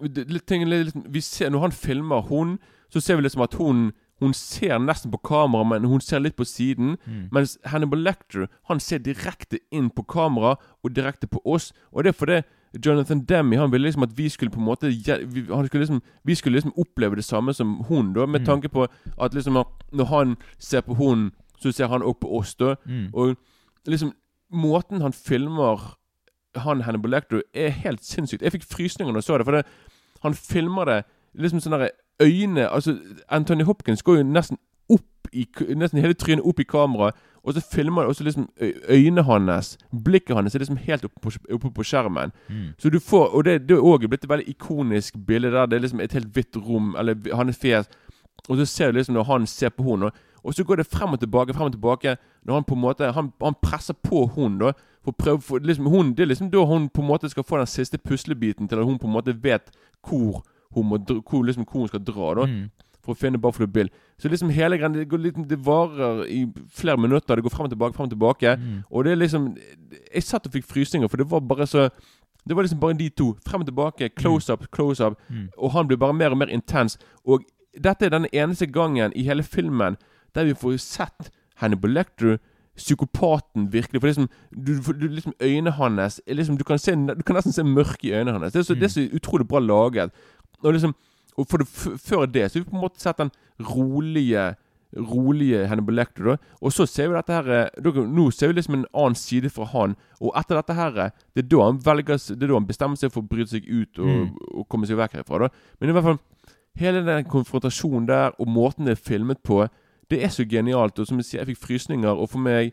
[0.01, 0.63] det, ting,
[1.11, 5.11] vi ser, Når han filmer hun, så ser vi liksom at hun Hun ser nesten
[5.11, 6.99] på kamera, men hun ser litt på siden.
[7.07, 7.29] Mm.
[7.33, 11.73] Mens Hannibal Lecter Han ser direkte inn på kamera og direkte på oss.
[11.93, 12.43] Og det er fordi
[12.87, 14.87] Jonathan Demme Han ville liksom at vi skulle på en måte
[15.55, 18.27] han skulle liksom, vi skulle liksom oppleve det samme som hun, da.
[18.27, 18.47] Med Mm.
[18.47, 18.87] tanke på
[19.21, 22.75] at liksom når han ser på hun, så ser han opp på oss, da.
[22.87, 23.09] Mm.
[23.15, 23.37] Og
[23.87, 24.13] liksom
[24.53, 25.97] Måten han filmer
[26.57, 28.43] han Hannibal Lector er helt sinnssykt.
[28.43, 29.45] Jeg fikk frysninger når jeg så det.
[29.47, 29.67] For det,
[30.23, 31.05] han filmer det
[31.39, 31.91] liksom sånne der
[32.23, 32.99] øyne Altså
[33.29, 34.59] Anthony Hopkins går jo nesten
[34.91, 37.15] opp i Nesten hele trynet opp i kameraet.
[37.45, 38.49] Og så filmer det også liksom
[38.89, 39.79] øynene hans.
[40.05, 42.33] Blikket hans er liksom helt oppe på, oppe på skjermen.
[42.49, 42.67] Mm.
[42.79, 45.77] Så du får Og det, det er òg blitt et veldig ikonisk bilde der det
[45.77, 47.89] er liksom et helt hvitt rom, eller hans fjes.
[48.49, 50.11] Og så ser du liksom når han ser på henne,
[50.45, 52.17] og så går det frem og tilbake, frem og tilbake.
[52.45, 54.73] Når han på en måte Han, han presser på hun da
[55.05, 57.59] For prøve for, liksom, hun, Det er liksom da hun på en måte skal få
[57.59, 59.71] den siste puslebiten til at hun på en måte vet
[60.09, 60.43] hvor
[60.75, 62.35] hun, må, hvor, liksom, hvor hun skal dra.
[62.35, 62.71] da Mm.
[63.05, 63.89] For å finne Buffalo Bill.
[64.19, 67.37] Så liksom hele greia det, går litt- det varer i flere minutter.
[67.37, 68.57] Det går frem og tilbake, frem og tilbake.
[68.57, 68.83] Mm.
[68.91, 69.57] Og det er liksom
[70.15, 71.89] Jeg satt og fikk frysninger, for det var bare så
[72.47, 73.37] Det var liksom bare de to.
[73.47, 75.19] Frem og tilbake, close up, close up.
[75.31, 75.49] Mm.
[75.59, 76.99] Og han blir bare mer og mer intens.
[77.27, 77.45] Og
[77.79, 79.97] dette er den eneste gangen i hele filmen
[80.35, 82.39] der vi får sett Hannibal Lecter
[82.77, 84.01] psykopaten virkelig.
[84.01, 84.29] For liksom,
[84.67, 88.13] du, du, liksom øynene hans liksom, du, kan se, du kan nesten se mørke i
[88.13, 88.53] øynene hans.
[88.53, 90.11] Det er så, det er så utrolig bra laget.
[90.63, 90.95] Og liksom
[91.41, 91.67] Og det,
[92.05, 93.33] før det så har vi på en måte sett den
[93.73, 94.51] rolige
[94.97, 96.25] Rolige Hannibal Lecter.
[96.25, 96.37] Da.
[96.67, 99.47] Og så ser vi dette her eh, da, Nå ser vi liksom en annen side
[99.55, 99.93] fra han.
[100.19, 102.99] Og etter dette her eh, Det er da han velger Det er da han bestemmer
[102.99, 104.33] seg for å bryte seg ut og, Mm.
[104.59, 105.45] og komme seg vekk herfra.
[105.47, 105.49] Da.
[105.79, 106.19] Men i hvert fall
[106.81, 109.65] Hele den konfrontasjonen der, og måten det er filmet på,
[110.11, 110.99] det er så genialt.
[111.03, 112.11] Og som jeg sier, jeg fikk frysninger.
[112.15, 112.73] Og for meg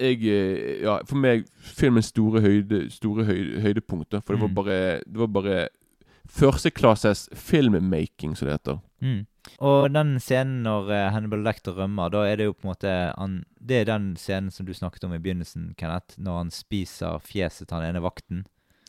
[0.00, 1.44] jeg, eh, ja, For meg
[1.76, 4.10] filmens store, høyde, store høyde, høydepunkt.
[4.12, 4.54] Da, for det var Mm.
[4.60, 4.78] bare
[5.08, 5.68] Det var bare
[6.30, 8.80] førsteklasses filmmaking, som det heter.
[9.02, 9.24] Mm.
[9.64, 12.92] Og den scenen når eh, Hannibal Lecter rømmer, da er det jo på en måte
[13.16, 17.22] han, Det er den scenen som du snakket om i begynnelsen, Kenneth, når han spiser
[17.24, 18.44] fjeset til han ene vakten.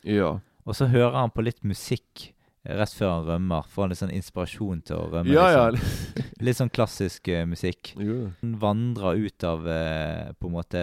[0.06, 0.36] Ja.
[0.66, 2.32] Og så hører han på litt musikk
[2.62, 3.66] rett før han rømmer.
[3.68, 5.34] Får han litt sånn inspirasjon til å rømme.
[5.34, 5.64] Ja, ja.
[5.74, 6.28] liksom.
[6.46, 7.92] Litt sånn klassisk uh, musikk.
[7.98, 8.32] Jo.
[8.42, 10.82] Han vandrer ut av uh, på en måte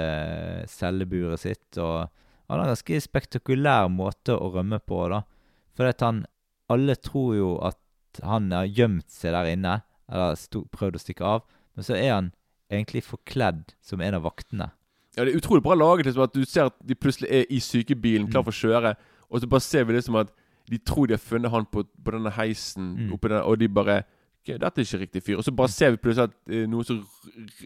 [0.72, 2.10] celleburet sitt, og
[2.50, 5.24] han har en ganske spektakulær måte å rømme på, da.
[5.78, 6.26] For at han
[6.70, 7.78] Alle tror jo at
[8.26, 9.78] han har gjemt seg der inne,
[10.10, 11.44] eller sto, prøvd å stikke av,
[11.76, 12.32] men så er han
[12.72, 14.72] egentlig forkledd som en av vaktene.
[15.18, 16.06] Ja, det er utrolig bra laget.
[16.06, 18.96] Liksom, at du ser at de plutselig er i sykebilen, klar for å kjøre.
[19.30, 20.30] Og så bare ser vi liksom at
[20.70, 23.14] de tror de har funnet han på, på denne heisen, Mm.
[23.14, 24.04] oppi den, og de bare
[24.40, 25.38] ok, dette er ikke riktig fyr.
[25.38, 27.04] Og så bare ser vi plutselig at eh, noe som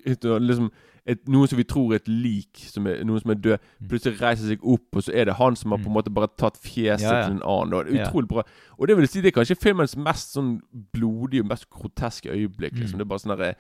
[0.05, 0.71] liksom,
[1.05, 3.88] et, Noe som vi tror er et lik, som er, noen som er død, Mm.
[3.91, 5.97] plutselig reiser seg opp, og så er det han som har på en Mm.
[5.97, 7.24] måte bare tatt fjeset Ja, ja.
[7.28, 7.74] til en annen.
[7.74, 8.43] Og det er utrolig bra.
[8.80, 10.61] Og det vil si, det er kanskje filmens mest sånn
[10.95, 12.74] blodige og mest groteske øyeblikk.
[12.80, 12.95] Liksom.
[12.95, 12.97] Mm.
[12.97, 13.55] Det er bare sånn derre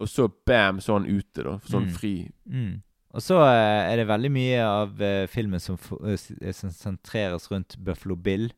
[0.00, 1.58] Og så bam, så er han ute, da.
[1.66, 1.90] Sånn Mm.
[1.90, 2.30] fri.
[2.48, 2.82] Mm.
[3.14, 7.50] Og så eh, er det veldig mye av eh, filmen som, eh, eh, som sentreres
[7.50, 8.52] rundt Buffalo Bill.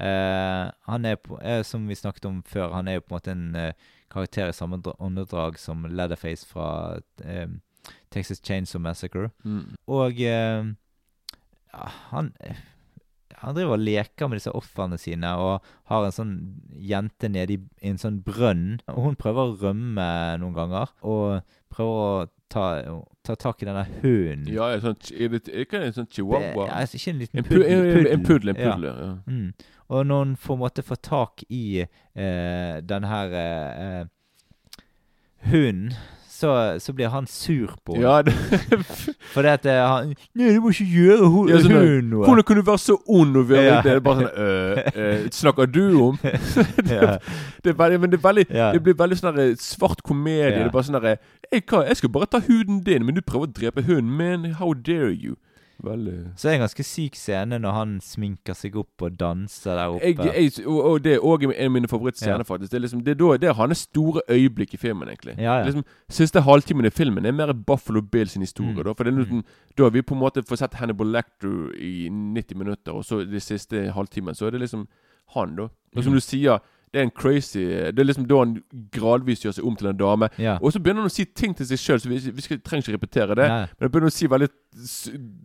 [0.00, 3.18] Eh, han er, på, er, som vi snakket om før, han er jo på en
[3.18, 6.68] måte en uh, karakter i samme dra- åndedrag som Leatherface fra
[7.24, 7.48] uh,
[8.12, 9.30] Texas Chainsaw Massacre.
[9.44, 9.76] Mm.
[9.92, 10.70] Og eh,
[11.72, 12.32] ja, han
[13.42, 16.34] Han driver og leker med disse ofrene sine og har en sånn
[16.78, 18.76] jente nede i, i en sånn brønn.
[18.92, 20.04] Og hun prøver å rømme
[20.38, 21.40] noen ganger, og
[21.72, 22.66] prøver å ta,
[23.24, 24.46] ta tak i denne hunden.
[24.52, 26.66] Ja, ja, sånn, er det, det en sånn chihuahua?
[26.66, 27.62] Det- altså, ikke en liten puddel.
[27.66, 28.94] en, puddel, en puddel, Ja.
[29.06, 29.14] ja.
[29.26, 29.52] Mm.
[29.92, 34.04] Og når hun får måtte får tak i eh, denne her eh, eh,
[35.50, 35.92] hunden,
[36.42, 38.08] så, så blir han sur på henne.
[38.08, 38.34] Ja, det,
[39.34, 42.24] Fordi at eh, han Nei, du må ikke gjøre hu Ja, sånn noe.
[42.26, 43.76] Hvordan kan du være så ond og være Ja.
[43.84, 43.94] det?
[43.94, 46.18] er bare sånn øh, øh, Snakker du om?
[46.96, 47.16] ja.
[47.64, 50.50] Det veldig, men det, veldig, det blir veldig sånn svart komedie.
[50.58, 51.22] Det er bare sånn der,
[51.52, 54.52] jeg, jeg skal bare ta huden din, men du prøver å drepe hunden min.
[54.58, 55.38] How dare you?
[55.82, 59.74] Veldig Så det er en ganske syk scene når han sminker seg opp og danser
[59.74, 60.04] der oppe.
[60.06, 60.16] jeg,
[60.56, 62.48] jeg, og, og det er òg en av mine favorittscener, Ja.
[62.48, 62.70] faktisk.
[62.70, 65.34] Det er, liksom, det, er da, det er hans store øyeblikk i filmen, egentlig.
[65.38, 65.64] Ja, ja.
[65.66, 68.72] Liksom, Siste halvtimen i filmen er mer Buffalo Bill sin historie.
[68.72, 68.84] Mm.
[68.84, 69.44] Da, for det er liksom,
[69.78, 73.24] da har vi på en måte fått sett Hannibal Lecter i 90 minutter, og så
[73.26, 74.86] de siste halvtimen så er det liksom
[75.34, 75.68] han, da.
[75.96, 76.16] Og som Mm.
[76.16, 76.58] du sier,
[76.92, 78.50] det er en crazy Det er liksom da han
[78.92, 80.28] gradvis gjør seg om til en dame.
[80.38, 80.58] Ja.
[80.60, 82.84] Og så begynner han å si ting til seg sjøl, så vi, vi skal, trenger
[82.84, 83.48] ikke repetere det.
[83.48, 83.66] Nei.
[83.78, 84.48] Men han begynner å si veldig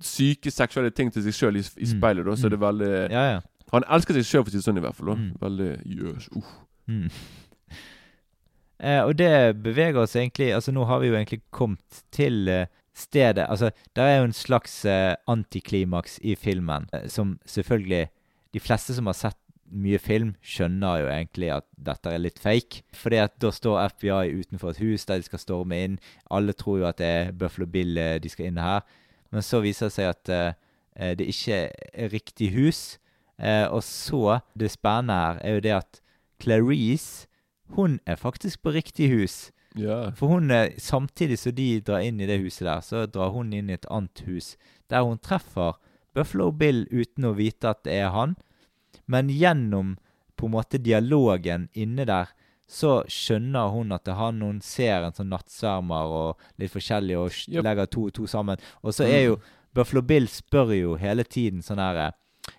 [0.04, 1.93] syke seksuelle ting til seg sjøl i, i Mm.
[2.00, 2.26] speilet.
[2.26, 2.50] da Så Mm.
[2.50, 3.39] det er veldig ja, ja.
[3.74, 5.08] Han elsker seg sjøl, for å si det sånn, i hvert fall.
[5.08, 5.34] da Mm.
[5.39, 6.30] Veldig Jøs.
[6.36, 6.43] uh.
[6.88, 7.10] Mm.
[8.80, 12.68] Eh, og det beveger oss egentlig Altså, nå har vi jo egentlig kommet til eh,
[12.93, 18.08] stedet Altså, det er jo en slags eh, antiklimaks i filmen, eh, som selvfølgelig
[18.54, 19.38] De fleste som har sett
[19.72, 22.84] mye film, skjønner jo egentlig at dette er litt fake.
[22.95, 25.97] Fordi at da står FBI utenfor et hus der de skal storme inn.
[26.32, 28.86] Alle tror jo at det er Buffalo Bill eh, de skal inn her.
[29.32, 32.97] Men så viser det seg at eh, det ikke er riktig hus.
[33.38, 35.99] Uh, og så Det spennende her er jo det at
[36.41, 37.28] Clarice
[37.78, 39.51] hun er faktisk på riktig hus.
[39.78, 40.13] Yeah.
[40.15, 43.53] For hun er, samtidig som de drar inn i det huset der, så drar hun
[43.53, 44.55] inn i et annet hus.
[44.89, 45.78] Der hun treffer
[46.15, 48.38] Buffalo Bill uten å vite at det er han.
[49.08, 49.95] Men gjennom
[50.38, 52.30] på en måte dialogen inne der,
[52.68, 54.43] så skjønner hun at han.
[54.43, 58.60] Hun ser en sånn nattsvermer og litt forskjellig, og legger to og to sammen.
[58.84, 59.38] Og så er jo
[59.76, 62.12] Buffalo Bill spør jo hele tiden sånn herre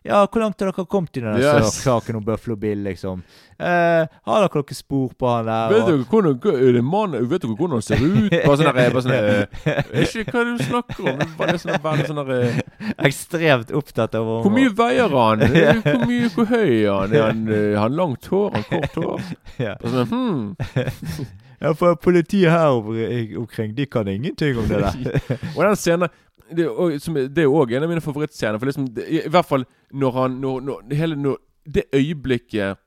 [0.05, 1.79] Ja, hvor langt har dere kommet i denne Yes.
[1.83, 3.23] saken om Buffalo Bill, liksom?
[3.59, 5.73] Eh, har dere noen spor på han der?
[5.73, 8.31] Vet dere hvordan er det mann, Vet dere hvordan han ser ut?
[8.45, 11.21] Bare sånn der, bare sånn der, eh, Ikke hva du snakker om.
[11.25, 15.43] Er Bare sånn, bare sånn der, eh, Ekstremt opptatt av Hvor mye veier han?
[15.49, 17.13] Eh, Hvor mye, hvor høy er han?
[17.19, 18.51] Er han, har han langt hår?
[18.53, 19.21] Har han kort hår?
[19.59, 19.75] Ja.
[19.83, 21.27] Bare sånn, hmm.
[21.59, 25.39] Ja, for politiet her omkring, de kan ingenting om det der.
[25.57, 26.13] Og den scenen
[26.51, 28.59] Det er jo- som det jo òg en av mine favorittscener.
[28.59, 31.37] For liksom, det, I hvert fall når han når, når, hele, når,
[31.69, 32.79] Det øyeblikket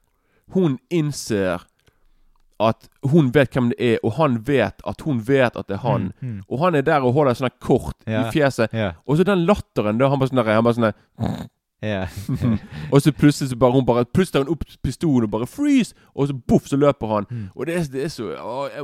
[0.53, 1.61] hun innser
[2.61, 5.83] at hun vet hvem det er, og han vet at hun vet at det er
[5.85, 6.11] han.
[6.21, 6.41] Mm, mm.
[6.49, 8.73] Og han er der og holder sånn kort yeah, i fjeset.
[8.73, 8.93] Yeah.
[9.07, 11.47] Og så den latteren da, han bare sånn der, han bare sånn der,
[11.81, 12.05] ja.
[12.93, 15.95] Og så plutselig så bare hun bare Plutselig tar hun opp pistolen og bare 'freeze!'
[16.13, 17.25] Og så boff, så løper han.
[17.29, 17.47] Mm.
[17.55, 18.27] Og det er, det er så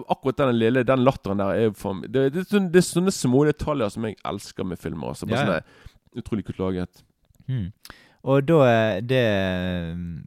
[0.09, 3.13] Akkurat den lille Den latteren der er for det, det, er sånne, det er sånne
[3.13, 5.13] små detaljer som jeg elsker med filmer.
[5.13, 7.03] Altså, bare Ja, sånn Utrolig kult laget.
[7.47, 7.69] Mm.
[8.23, 9.23] Og da Det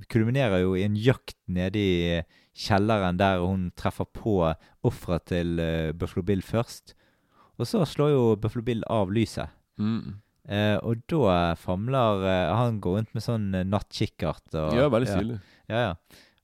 [0.08, 2.22] kulminerer jo i en jakt nede i
[2.60, 4.54] kjelleren der hun treffer på
[4.84, 6.94] ofra til eh, Buffalo Bill først.
[7.58, 9.48] Og så slår jo Buffalo Bill av lyset.
[9.78, 10.20] Mm.
[10.50, 14.48] Eh, og da famler eh, Han går rundt med sånn eh, nattkikkert.
[14.58, 15.36] Og, Ja, veldig stilig.
[15.70, 15.94] Ja, ja.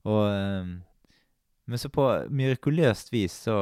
[0.07, 0.69] Og ehm,
[1.67, 3.57] Men så på mirakuløst vis så,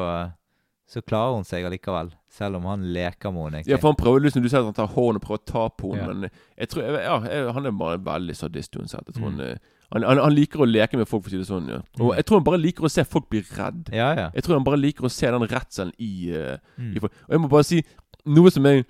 [0.86, 2.12] så klarer hun seg allikevel.
[2.30, 3.64] Selv om han leker med henne.
[3.66, 5.64] Ja, for han prøver liksom Du ser at han tar hånden og prøver å ta
[5.74, 6.14] på henne, Ja.
[6.14, 6.30] men
[6.60, 9.08] jeg tror jeg, Ja, jeg, han er bare veldig sadist uansett.
[9.10, 9.40] Jeg tror Mm.
[9.40, 9.60] han, er-
[9.94, 11.68] han, han, han liker å leke med folk, for å si det sånn.
[11.70, 11.80] Ja.
[12.00, 12.16] Og Mm.
[12.18, 13.90] jeg tror han bare liker å se folk bli redd.
[13.94, 14.30] Ja, ja.
[14.36, 16.96] Jeg tror han bare liker å se den redselen i, eh, Mm.
[16.96, 17.14] i folk.
[17.26, 17.84] Og jeg må bare si
[18.26, 18.86] noe som jeg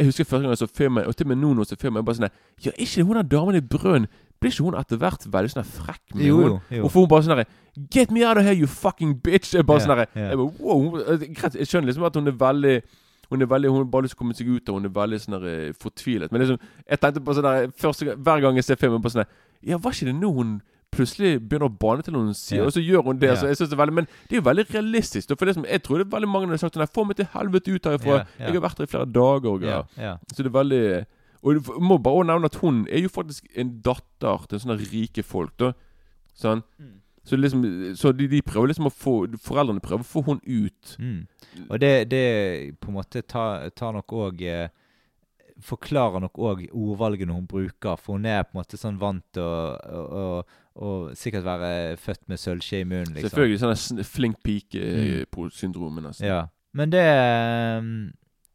[0.00, 1.80] Jeg husker første gang jeg så filmen, og til og med nå når jeg så
[1.82, 2.30] filmen, jeg bare sånn
[2.64, 4.08] Ja, er ikke hun der damen i brønnen
[4.40, 6.56] Blir ikke hun etter hvert veldig sånn frekk med Jo, hun?
[6.72, 6.86] jo.
[6.86, 7.44] Og får hun bare sånn
[7.92, 9.52] Get me out of here, you fucking bitch!
[9.54, 12.38] Jeg bare yeah, sånn derre jeg bare, wow, Greit, jeg skjønner liksom at hun er
[12.40, 12.74] veldig
[13.30, 15.18] hun er veldig, hun bare lyst til å komme seg ut av Hun er veldig
[15.22, 16.32] sånn eh, fortvilet.
[16.34, 19.28] Men liksom, jeg tenkte på sånn der Hver gang jeg ser filmen, bare sånn
[19.62, 20.56] Ja, var ikke det nå hun
[20.90, 22.66] plutselig begynner å bane til noen sider, Ja.
[22.66, 23.28] og så gjør hun det.
[23.30, 23.36] Ja.
[23.40, 25.28] Så jeg synes det er veldig, men det er jo veldig realistisk.
[25.28, 27.16] For For som, jeg tror det er veldig mange som har sagt sånn få meg
[27.16, 28.16] til helvete ut herfra!
[28.16, 28.46] Ja, ja.
[28.46, 29.50] Jeg har vært her i flere dager.
[29.50, 29.62] Og,
[29.96, 30.16] ja.
[30.34, 31.06] Så det er veldig
[31.42, 35.22] Og du må bare nevne at hun er jo faktisk en datter til sånne rike
[35.24, 35.54] folk.
[35.56, 35.72] da
[36.36, 36.62] Sånn
[37.24, 37.62] Så, liksom,
[37.96, 39.14] så de, de prøver liksom å få
[39.44, 40.96] Foreldrene prøver å få hun ut.
[40.98, 41.26] Mm.
[41.70, 44.68] Og det, det på en måte tar, tar nok òg eh,
[45.62, 49.42] Forklarer nok òg ordvalgene hun bruker, for hun er på en måte sånn vant til
[49.42, 50.24] å, å, å,
[50.80, 53.30] å sikkert være født med sølvskje i munnen, liksom.
[53.30, 55.26] Selvfølgelig sånn flink Mm.
[55.32, 56.26] pike-syndromet, nesten.
[56.26, 56.46] Ja.
[56.72, 58.12] Men det ehm,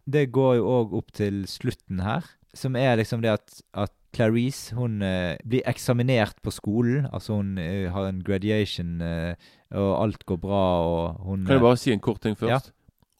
[0.08, 4.72] Det går jo òg opp til slutten her, som er liksom det at, at Clarice
[4.78, 7.08] hun eh, blir eksaminert på skolen.
[7.12, 9.34] Altså hun eh, har en graduation, eh,
[9.76, 12.72] og alt går bra, og hun Kan jeg bare si en kort ting først?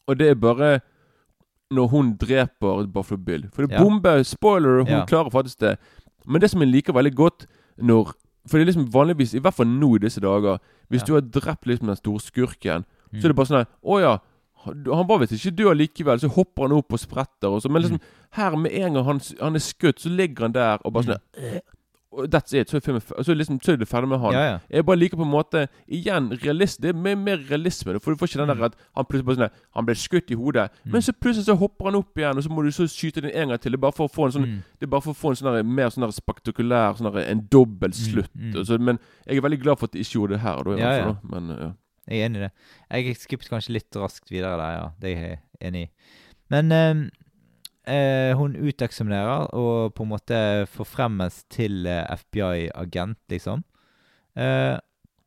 [0.08, 0.80] Og det er bare
[1.72, 3.48] når hun dreper Buffalo Bill.
[3.52, 3.82] For det Ja.
[3.82, 5.04] bomber Spoiler, hun Ja.
[5.06, 5.78] klarer faktisk det.
[6.26, 7.46] Men det som jeg liker veldig godt
[7.78, 8.12] når
[8.48, 10.58] For det er liksom vanligvis, i hvert fall nå i disse dager
[10.88, 11.06] Hvis Ja.
[11.06, 13.20] du har drept liksom den store skurken, Mm.
[13.20, 14.18] så er det bare sånn her Å ja.
[14.64, 17.48] Han bare vet ikke dør likevel, så hopper han opp og spretter.
[17.48, 18.00] Og så, men liksom
[18.32, 21.18] her med en gang han, han er skutt, så ligger han der og bare sånn
[21.38, 21.62] her, og
[22.32, 22.70] That's it.
[22.70, 24.32] Så er, så liksom, så er det ferdig med han.
[24.32, 24.58] Ja, ja.
[24.70, 27.98] Jeg bare liker på en måte Igjen, realist, det er mer, mer realisme.
[28.00, 30.34] For du får ikke den der at han plutselig bare sånn Han ble skutt i
[30.34, 33.20] hodet, men så plutselig så hopper han opp igjen, og så må du så skyte
[33.20, 33.72] den en gang til.
[33.72, 34.62] Det er bare for å få en sånn Mm.
[34.78, 37.26] Det er bare for å få en sånn der, mer sånn der spektakulær sånn der,
[37.30, 38.30] En dobbel slutt.
[38.36, 38.64] mm.
[38.64, 40.62] Så- men jeg er veldig glad for at de ikke gjorde det her.
[40.62, 41.02] Da, i Ja, ja.
[41.04, 41.40] fall, da.
[41.40, 41.72] Men ja.
[42.08, 42.52] Jeg er enig i det.
[42.90, 44.88] Jeg skippet kanskje litt raskt videre der, ja.
[45.00, 45.90] Det er jeg enig i.
[46.50, 47.10] Men eh,
[47.88, 50.38] eh, hun uteksaminerer og på en måte
[50.72, 53.64] forfremmes til eh, FBI-agent, liksom.
[54.36, 54.76] Eh,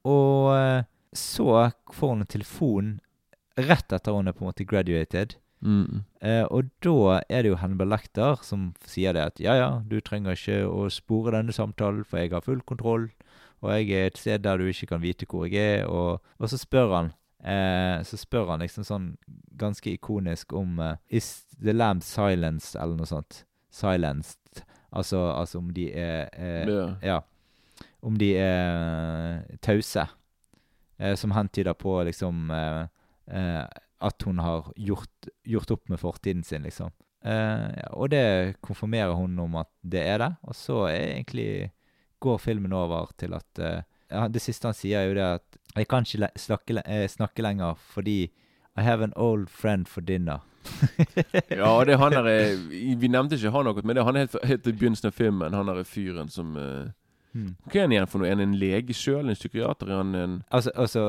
[0.07, 2.97] og eh, så får hun en telefon
[3.59, 5.35] rett etter hun er på en måte graduated.
[5.59, 6.05] Mm.
[6.23, 9.99] Eh, og da er det jo Hannibal Lekter som sier det at ja, ja, du
[9.99, 13.09] trenger ikke å spore denne samtalen, for jeg har full kontroll,
[13.59, 16.51] og jeg er et sted der du ikke kan vite hvor jeg er, og, og
[16.51, 17.11] så spør han
[17.43, 19.09] eh, Så spør han liksom sånn
[19.59, 23.43] ganske ikonisk om eh, Is the lamb silenced, eller noe sånt.
[23.71, 24.63] Silenced.
[24.91, 27.21] Altså, altså om de er eh, Ja.
[28.01, 30.07] Om de er tause.
[30.99, 32.87] Eh, som hentyder på liksom eh,
[33.31, 33.65] eh,
[33.99, 36.91] at hun har gjort, gjort opp med fortiden sin, liksom.
[37.19, 40.31] Eh, og det konfirmerer hun om at det er det.
[40.47, 41.71] Og så er egentlig
[42.19, 43.59] går filmen over til at
[44.09, 47.45] ja, Det siste han sier, er jo det at jeg kan ikke snakke, eh, snakke
[47.45, 48.29] lenger fordi
[48.77, 50.45] I have an old friend for dinner.
[51.49, 52.59] ja, det er han der eh,
[52.99, 55.55] Vi nevnte ikke han noe, men det er han helt, helt i begynnelsen av filmen.
[55.55, 56.91] Han derre fyren som uh,
[57.29, 57.51] Hmm.
[57.69, 58.29] Hva er han igjen for noe?
[58.29, 59.27] Er han en lege sjøl?
[59.29, 59.91] En psykiater?
[59.91, 61.03] Er han en Altså, altså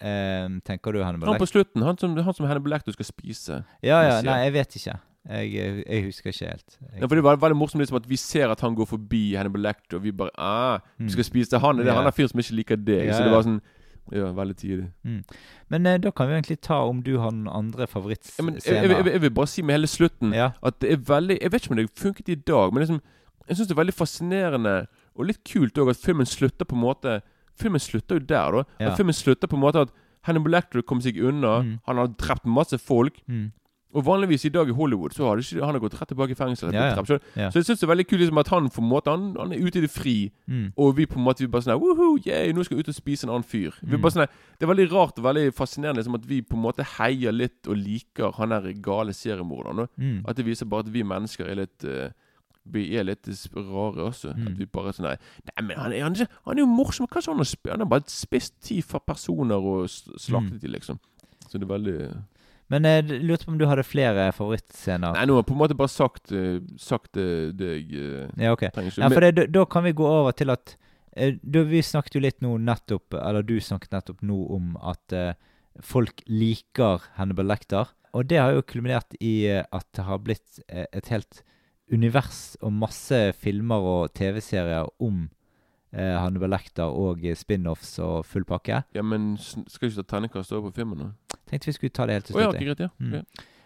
[0.00, 3.60] um, tenker du Hannibal Han på slutten, han som, han som Hannibal Du skal spise.
[3.84, 4.96] Ja, ja, nei, jeg vet ikke.
[5.26, 6.78] Jeg, jeg, husker ikke helt.
[6.80, 9.34] Jeg, Ja, for Det var veldig morsomt liksom at vi ser at han går forbi
[9.34, 11.76] Hannibal Lecter, og vi bare ah, Du skal spise han.
[11.76, 11.98] Det er yeah.
[11.98, 13.10] han der fyren som ikke liker deg.
[13.10, 13.60] Yeah, Så det var sånn
[14.12, 14.88] Ja, veldig tidlig.
[15.68, 18.18] Men eh, da kan vi egentlig ta om du har noen andre Ja, jeg, jeg,
[18.38, 19.10] jeg, favorittscener.
[19.12, 20.50] jeg vil bare si med hele slutten Ja.
[20.62, 23.00] at det er veldig Jeg vet ikke om det funket i dag, men liksom
[23.48, 26.82] jeg syns det er veldig fascinerende og litt kult òg at filmen slutter på en
[26.82, 27.20] måte
[27.56, 28.62] Filmen slutter jo der, da.
[28.80, 28.90] Ja.
[28.90, 29.92] At filmen slutter på en måte at
[30.28, 31.62] Hannibal Lecter kom seg unna.
[31.62, 31.78] Mm.
[31.86, 33.22] Han har drept masse folk.
[33.30, 33.46] Mm.
[33.94, 36.36] Og vanligvis i dag i Hollywood så har ikke, han har gått rett tilbake i
[36.36, 36.72] fengsel.
[36.74, 37.04] Ja, ja.
[37.06, 37.50] Så, Ja.
[37.50, 39.52] så jeg syns det er veldig kult liksom, at han på en måte Han, han
[39.52, 40.32] er ute i det fri.
[40.48, 40.72] Mm.
[40.76, 42.94] Og vi på en måte vi bare sånn Woohoo, yeah, nå skal jeg ut og
[42.98, 43.72] spise en annen fyr.
[43.82, 44.02] Vi Mm.
[44.02, 44.26] bare sånn
[44.58, 47.66] Det er veldig rart og veldig fascinerende liksom, at vi på en måte heier litt
[47.68, 49.88] og liker han der gale seriemorderen.
[49.96, 50.24] Mm.
[50.28, 52.10] At det viser bare at vi mennesker er litt uh,
[52.68, 53.24] Vi er litt
[53.54, 54.34] rare også.
[54.36, 54.46] Mm.
[54.48, 57.06] At vi bare sånn Nei, men han er, han, han er jo morsom.
[57.06, 60.98] Kanskje han har, han har bare spist ti personer og slaktet slaktet de, liksom.
[61.48, 62.24] Så det er veldig
[62.72, 65.14] Men jeg lurte på om du hadde flere favorittscener.
[65.14, 67.28] Nei, nå har jeg på en måte bare sagt, eh, sagt det,
[67.60, 68.72] det jeg eh, Ja, okay.
[68.74, 69.02] trenger ikke.
[69.04, 70.74] Ja, for det, da, kan vi gå over til at
[71.14, 75.14] eh, da, Vi snakket jo litt nå nettopp Eller du snakket nettopp nå om at
[75.14, 75.34] eh,
[75.84, 77.92] folk liker Hannibal Lecter.
[78.16, 81.42] Og det har jo kulminert i eh, at det har blitt eh, et helt
[81.92, 85.28] univers og masse filmer og TV-serier om
[85.92, 88.82] eh, Hannibal Lecter og eh, spin-offs og full pakke.
[88.96, 91.12] ja, men skal skal ikke ta terningkast over på filmen nå?
[91.50, 92.46] Tenkte vi skulle ta det helt til slutt.
[92.54, 92.80] Oh, ja, greit.
[92.80, 92.88] ja.
[92.98, 93.22] Mm.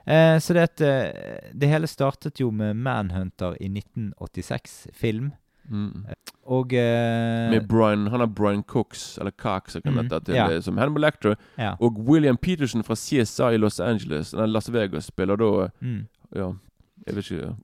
[0.06, 5.32] Eh, så det, at, eh, det hele startet jo med Manhunter i 1986, film.
[5.70, 6.06] Mm.
[6.50, 10.48] Og eh, Med Brian, han er Brian Cox, eller Cox, Mm, dette, til ja.
[10.48, 11.34] det, som Hannibal Lecter.
[11.58, 11.74] ja.
[11.80, 16.06] Og William Peterson fra CSI i Los Angeles, Las Vegas, spiller da Mm.
[16.34, 16.52] Ja,
[17.06, 17.54] jeg vet ikke.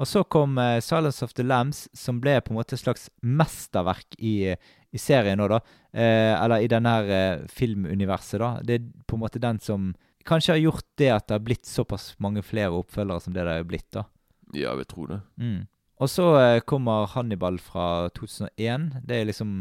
[0.00, 3.06] Og så kom uh, Silence of the Lambs, som ble på en måte et slags
[3.22, 5.60] mesterverk i, i serien nå, da.
[5.94, 8.48] Eh, eller i denne her eh, filmuniverset, da.
[8.66, 9.92] Det er på en måte den som
[10.26, 13.54] kanskje har gjort det at det har blitt såpass mange flere oppfølgere som det det
[13.60, 14.06] har blitt, da.
[14.54, 15.20] Ja, jeg vil tro det.
[15.38, 15.60] Mm.
[16.02, 18.90] Og så eh, kommer Hannibal fra 2001.
[19.06, 19.54] Det er liksom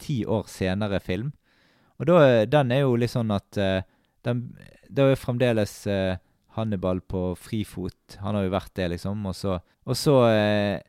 [0.00, 1.32] ti år senere film.
[1.98, 3.82] Og da, eh, den er jo litt sånn at eh,
[4.26, 4.48] den,
[4.88, 6.16] Det er jo fremdeles eh,
[6.58, 8.18] Hannibal på frifot.
[8.22, 9.24] Han har jo vært det, liksom.
[9.30, 10.80] Og så, og så eh,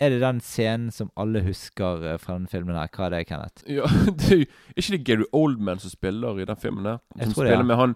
[0.00, 2.88] er det den scenen som alle husker eh, fra den filmen her.
[2.94, 3.64] Hva er det, Kenneth?
[3.68, 3.88] Ja,
[4.20, 6.98] det er jo ikke det Gary Oldman som spiller i den filmen der?
[7.18, 7.68] Jeg Som spiller det, ja.
[7.72, 7.94] med han,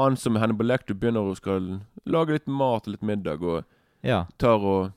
[0.00, 1.68] han som Hannibal Lecter begynner å skal
[2.08, 3.62] lage litt mat og litt middag, og
[4.02, 4.24] Ja.
[4.42, 4.92] tar og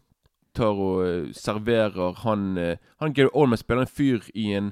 [0.56, 4.72] tar og eh, serverer han eh, Han Gary Oldman spiller en fyr i en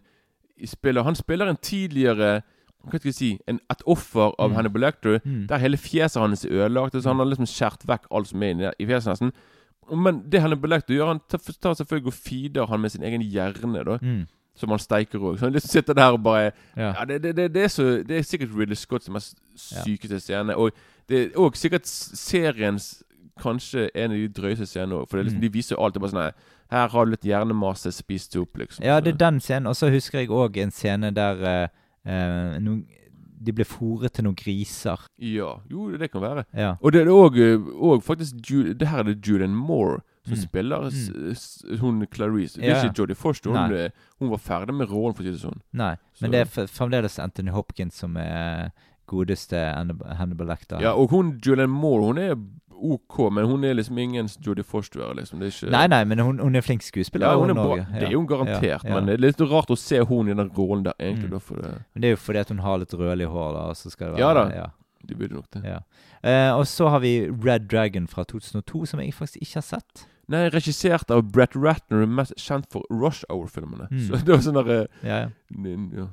[0.65, 2.43] spiller, Han spiller en tidligere
[2.83, 4.55] hva skal jeg si, en, et offer av Mm.
[4.55, 5.19] Hannibal Lecter.
[5.25, 5.47] Mm.
[5.47, 6.93] Der hele fjeset hans er ødelagt.
[7.01, 9.31] Så han har liksom skjært vekk alt som er inni i fjeset nesten.
[9.91, 13.83] Men det Hannibal Lecter gjør, han tar, selvfølgelig og feeder han med sin egen hjerne,
[13.85, 13.97] da.
[14.01, 14.25] Mm.
[14.55, 15.39] Som han steiker òg.
[15.39, 16.93] Så han liksom sitter der og bare Ja.
[16.99, 19.23] Ja, det, det, det, er så, det er sikkert Ridley Scott som er
[19.55, 20.55] sykeste scene.
[20.55, 20.71] Og
[21.09, 23.03] det er òg sikkert seriens
[23.41, 25.07] kanskje en av de drøyeste scenene òg.
[25.09, 25.47] For det liksom, Mm.
[25.47, 26.33] de viser jo alltid bare sånn her,
[26.71, 28.83] Her har du litt hjernemasse spist opp, liksom.
[28.85, 29.67] Ja, det er den scenen.
[29.67, 31.67] Og så husker jeg òg en scene der eh,
[32.05, 32.85] eh, noen,
[33.43, 34.97] de ble fòret til noen griser.
[35.19, 36.45] Ja, jo, det kan være.
[36.55, 36.75] Ja.
[36.81, 40.39] Og det er òg faktisk Ju Det her er det Julian Moore som Mm.
[40.39, 42.55] spiller s, hun Clarice.
[42.55, 42.83] Det er Ja.
[42.89, 43.49] ikke Jodie Foster.
[43.51, 45.59] Hun, hun var ferdig med rollen, for å si det sånn.
[45.73, 48.71] Nei, Så- men det er fremdeles Anthony Hopkins som er
[49.05, 49.53] godeste
[50.15, 50.79] Hannibal Lecter.
[50.79, 52.35] Ja, og hun Julian Moore, hun er
[52.83, 55.39] OK, men hun er liksom ingen Jodie Foster, liksom.
[55.39, 57.31] Det ikke Nei, nei, men hun, hun er flink skuespiller.
[57.31, 57.77] Ja, hun er bra.
[57.93, 60.37] Det er jo hun garantert, Ja, men det er litt rart å se hun i
[60.37, 61.31] den rollen der, egentlig.
[61.31, 61.35] Mm.
[61.37, 63.67] Da, for det, Men det er jo fordi at hun har litt rødlig hår, da.
[63.79, 64.47] Så skal det være, Ja da.
[64.55, 64.65] Ja,
[65.07, 65.63] de burde nok det.
[65.67, 65.79] ja.
[66.23, 70.05] Eh, og så har vi Red Dragon fra 2002, som jeg faktisk ikke har sett.
[70.31, 73.89] Nei, regissert av Brett Ratner, mest kjent for Rush Hour-filmene.
[73.91, 74.05] Mm.
[74.07, 76.07] Så det var sånn der, Ja, ja.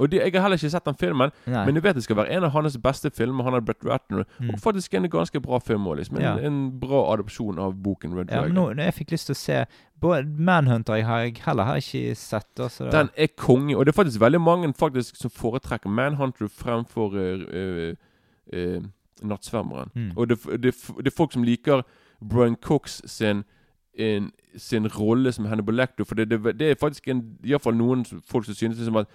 [0.00, 0.04] Ja.
[0.04, 1.64] Og de, Jeg har heller ikke sett den filmen, Nei.
[1.66, 3.44] men jeg vet det skal være en av hans beste filmer.
[3.44, 4.24] Han er Brett Ratner.
[4.38, 4.50] Mm.
[4.54, 6.16] Og faktisk en ganske bra film òg, liksom.
[6.16, 6.36] En, Ja.
[6.38, 8.54] en bra adopsjon av boken Red ja, Dragon.
[8.54, 9.66] men nå, jeg fikk lyst til å se
[10.00, 12.48] Manhunter jeg har jeg heller har ikke sett.
[12.58, 12.90] Også, da.
[12.90, 18.82] Den er konge, og det er faktisk veldig mange faktisk som foretrekker Manhunter fremfor uh,
[19.22, 19.90] Nattsvermeren.
[19.94, 20.12] Mm.
[20.16, 21.82] Og det, det, det er folk som liker
[22.20, 23.44] Brian Cox sin
[23.94, 26.04] in, sin rolle som Hannibal Lecter.
[26.04, 28.96] For det, det, det er faktisk en, i hvert fall noen folk som synes liksom
[28.96, 29.06] at,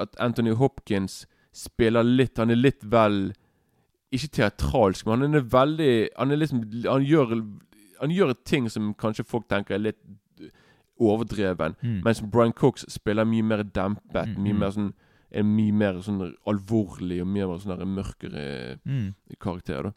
[0.00, 3.32] at, Anthony Hopkins spiller litt Han er litt vel
[4.14, 7.34] Ikke teatralsk, men han er veldig Han er liksom Han gjør,
[8.00, 10.00] han gjør ting som kanskje folk tenker er litt
[10.98, 11.76] overdreven.
[11.82, 12.00] Mm.
[12.04, 14.32] Mens Brian Cox spiller mye mer dempet.
[14.32, 14.58] Mm, Mye mm.
[14.58, 14.88] mer sånn
[15.30, 19.14] er mye mer sånn alvorlig og mye mer sånn mørkere Mm.
[19.38, 19.82] karakter.
[19.82, 19.92] da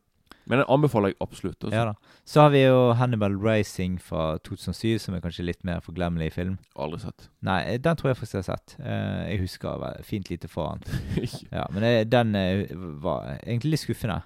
[0.52, 1.64] Men den anbefaler jeg absolutt.
[1.64, 1.72] Også.
[1.72, 2.18] Ja da.
[2.28, 6.58] Så har vi jo Hannibal Racing fra 2007, som er kanskje litt mer forglemmelig film.
[6.76, 7.30] Aldri sett.
[7.48, 8.76] Nei, den tror jeg faktisk jeg har sett.
[8.84, 11.00] Eh, jeg husker fint lite fra den.
[11.56, 14.20] Ja, men den eh, var egentlig litt skuffende.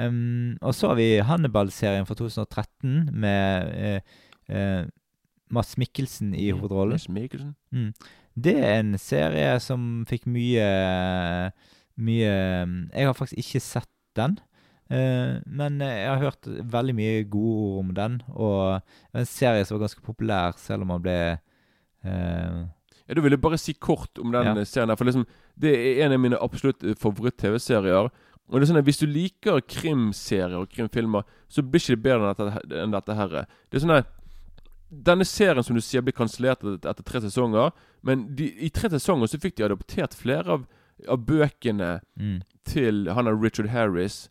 [0.00, 4.18] Um, og så har vi Hannibal-serien fra 2013 med uh,
[4.54, 4.88] uh,
[5.52, 6.96] Mads Mikkelsen i hovedrollen.
[6.96, 7.54] Mads Mikkelsen.
[7.74, 7.92] Mm.
[8.32, 10.66] Det er en serie som fikk mye
[12.00, 12.28] Mye
[12.94, 14.38] Jeg har faktisk ikke sett den.
[14.90, 18.18] Eh, men jeg har hørt veldig mye gode ord om den.
[18.34, 18.82] Og
[19.14, 21.18] en serie som var ganske populær, selv om han ble
[22.04, 22.60] eh,
[23.08, 24.64] Ja, Du ville bare si kort om den Ja.
[24.64, 24.88] serien.
[24.88, 25.26] der, For liksom
[25.58, 28.10] Det er en av mine absolutt eh, favoritt-TV-serier.
[28.50, 32.02] Og det er sånn at Hvis du liker krimserier og krimfilmer, så blir ikke det
[32.02, 33.28] bedre enn dette, enn dette her.
[33.70, 34.06] Det er sånn at
[34.90, 37.70] Denne serien som du sier blir kansellert etter, tre sesonger.
[38.02, 40.64] Men de, i tre sesonger så fikk de adoptert flere av,
[41.08, 44.28] av bøkene mm, til han og Richard Harris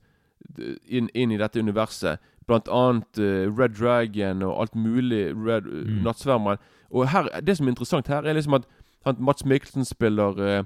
[0.87, 2.19] inn, inn i dette universet.
[2.47, 5.29] Blant annet eh, Red Dragon og alt mulig.
[5.35, 6.03] Red, uh, Mm.
[6.03, 6.57] Nattsvermeren.
[6.89, 8.65] Og her, det som er interessant her, er liksom at
[9.05, 10.63] han, Mats Mikkelsen spiller eh,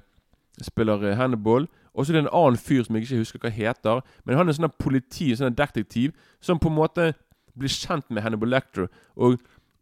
[0.62, 1.66] Spiller eh, Hannibal.
[1.94, 4.00] Og så er det en annen fyr som jeg ikke husker hva heter.
[4.24, 7.12] Men han er sånn politi, sånn detektiv, som på en måte
[7.58, 8.88] blir kjent med Hannibal Lecter.
[9.16, 9.38] Og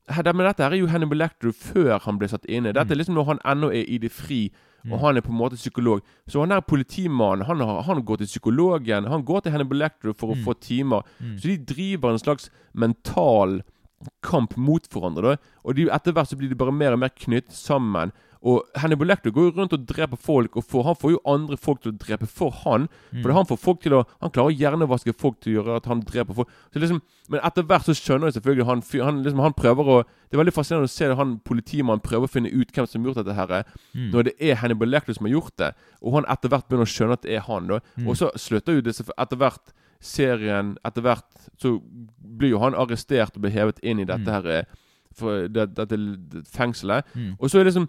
[0.09, 2.73] her, men dette her er jo Hannibal Lecter før han ble satt inne.
[2.77, 4.43] Dette er liksom når han ennå er i det fri,
[4.91, 6.01] og han er på en måte psykolog.
[6.27, 9.05] Så han der politimannen, han, han går til psykologen.
[9.07, 10.45] Han går til Hannibal Lecter for å Mm.
[10.45, 11.03] få timer.
[11.21, 11.37] mm.
[11.39, 13.63] Så de driver en slags mental
[14.23, 15.23] kamp mot hverandre.
[15.23, 15.37] Da.
[15.65, 18.11] Og de, etter hvert så blir de bare mer og mer knyttet sammen.
[18.43, 21.57] Og Hannibal Lecter går jo rundt og dreper folk, og får, han får jo andre
[21.57, 22.89] folk til å drepe for han.
[23.13, 23.21] Mm.
[23.23, 25.87] For han får folk til å Han klarer å hjernevaske folk til å gjøre at
[25.87, 26.49] han dreper folk.
[26.75, 26.99] Så liksom,
[27.31, 30.43] men etter hvert så skjønner jeg selvfølgelig han, han, liksom, han prøver å Det er
[30.43, 33.37] veldig fascinerende å se han politimannen prøver å finne ut hvem som har gjort dette
[33.39, 33.65] her.
[33.95, 34.11] Mm.
[34.11, 35.71] Når det er Hannibal Lecter som har gjort det,
[36.03, 37.71] og han etter hvert begynner å skjønne at det er han.
[37.97, 38.09] Mm.
[38.09, 41.77] Og så slutter jo det etter hvert serien Etter hvert så
[42.19, 44.33] blir jo han arrestert og blir hevet inn i dette Mm.
[44.35, 44.65] her eh,
[45.15, 45.99] for det, dette
[46.51, 47.05] fengselet.
[47.15, 47.37] Mm.
[47.39, 47.89] Og så er det liksom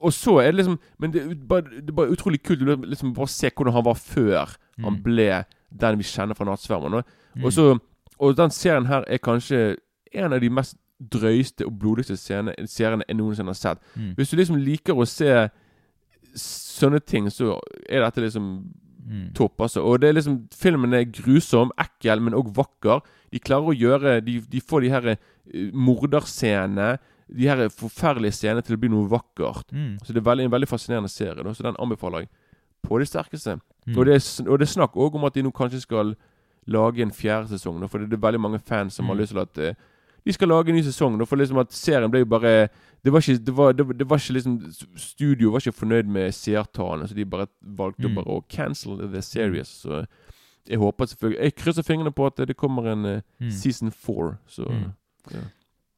[0.00, 3.14] Og så er det liksom Men det er bare, det bare utrolig kult å liksom
[3.16, 5.02] bare se hvordan han var før han Mm.
[5.02, 5.44] ble
[5.80, 7.02] den vi kjenner fra Nattsvermeren.
[7.36, 7.44] Mm.
[7.44, 7.78] Og så
[8.20, 9.76] Og den serien her er kanskje
[10.14, 13.78] en av de mest drøyeste og blodigste seriene, seriene jeg noensinne har sett.
[13.96, 14.14] Mm.
[14.16, 15.48] Hvis du liksom liker å se
[16.34, 18.72] sånne ting, så er dette liksom
[19.06, 19.32] Mm.
[19.34, 19.84] topp, altså.
[19.84, 23.00] Og det er liksom Filmen er grusom, ekkel, men òg vakker.
[23.30, 25.16] De klarer å gjøre De, de får de her eh,
[25.72, 29.72] morderscenene, de her forferdelige scenene, til å bli noe vakkert.
[29.72, 29.98] Mm.
[30.04, 32.28] Så det er veldig, en veldig fascinerende serie, da, så den anbefaler jeg
[32.86, 33.56] på det sterkeste.
[33.86, 33.96] Mm.
[33.98, 36.14] Og, det er, og det er snakk òg om at de nå kanskje skal
[36.66, 39.20] lage en fjerde sesong, da, for det er veldig mange fans som har Mm.
[39.20, 39.74] lyst til at eh,
[40.26, 41.18] de skal lage en ny sesong.
[41.18, 42.68] Da, for liksom at serien ble jo bare
[43.04, 46.32] Det var ikke, det var, det, det var ikke liksom Studio var ikke fornøyd med
[46.34, 48.14] seertallene, så de bare valgte Mm.
[48.16, 49.68] bare å cancel the series.
[49.68, 50.06] Så
[50.68, 53.50] jeg håper selvfølgelig Jeg krysser fingrene på at det kommer en Mm.
[53.50, 54.38] season four.
[54.48, 54.92] Så Mm.
[55.30, 55.38] ja.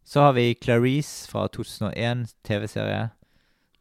[0.08, 3.08] Så har vi Clarice fra 2001, TV-serie.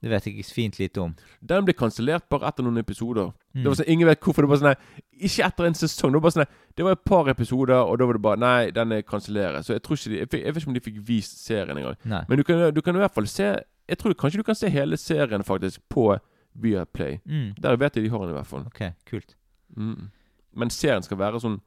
[0.03, 1.13] Det vet jeg fint lite om.
[1.41, 3.31] Den ble kansellert bare etter noen episoder.
[3.55, 3.63] Mm.
[3.63, 4.45] Det var sånn, Ingen vet hvorfor.
[4.45, 6.11] Det var sånn, Ikke etter en sesong.
[6.11, 8.71] Det var bare sånn, det var et par episoder, og da var det bare Nei,
[8.75, 9.63] den er kansellert.
[9.65, 11.97] Så jeg tror ikke de, jeg, jeg vet ikke om de fikk vist serien engang.
[12.29, 13.47] Men du kan, du kan i hvert fall se
[13.87, 16.09] Jeg tror kanskje du kan se hele serien faktisk på
[16.53, 17.19] Viaplay.
[17.25, 17.55] Mm.
[17.61, 18.67] Der vet jeg de har den i hvert fall.
[18.67, 19.35] OK, kult.
[19.77, 20.09] Mm.
[20.53, 21.61] Men serien skal være sånn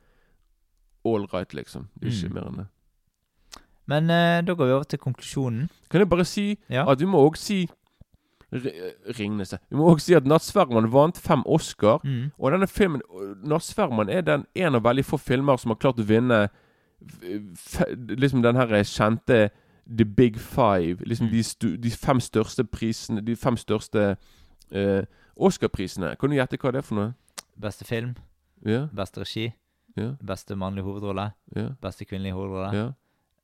[1.06, 1.88] all right, liksom.
[2.02, 2.34] Ikke Mm.
[2.34, 2.66] mer enn det.
[3.90, 5.68] Men eh, da går vi over til konklusjonen.
[5.90, 6.84] Kan jeg bare si Ja.
[6.90, 7.64] at vi må òg si
[8.52, 12.00] R- Ringnes Vi må òg si at 'Nattsvermeren' vant fem Oscar.
[12.04, 12.30] Mm.
[12.38, 13.00] Og denne filmen
[13.44, 16.48] 'Nattsvermeren' er den en av veldig få filmer som har klart å vinne
[17.02, 19.50] f- f- liksom den her kjente
[19.96, 20.96] The Big Five.
[21.06, 21.30] Liksom Mm.
[21.32, 24.16] de, stu, de fem største prisene De fem største
[24.72, 25.02] eh,
[25.36, 26.16] Oscar-prisene.
[26.18, 27.14] Kan du gjette hva det er for noe?
[27.60, 28.14] Beste film,
[28.66, 29.52] Ja, beste regi,
[29.96, 31.68] ja, beste mannlige hovedrolle, ja.
[31.82, 32.92] beste kvinnelige hovedrolle, ja.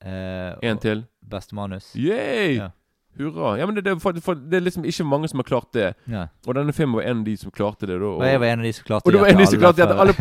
[0.05, 1.05] Eh, En til.
[1.31, 1.93] beste manus.
[1.97, 2.57] Yay!
[2.57, 2.69] Ja.
[3.17, 3.55] Hurra.
[3.59, 5.95] Ja, men det, det, for, for, det er liksom ikke mange som har klart det.
[6.13, 6.27] Ja.
[6.47, 7.97] Og denne filmen var en av de som klarte det.
[8.01, 9.09] Da, Og jeg var en av de som klarte det.
[9.09, 10.13] Og du var en av de som klarte det alle.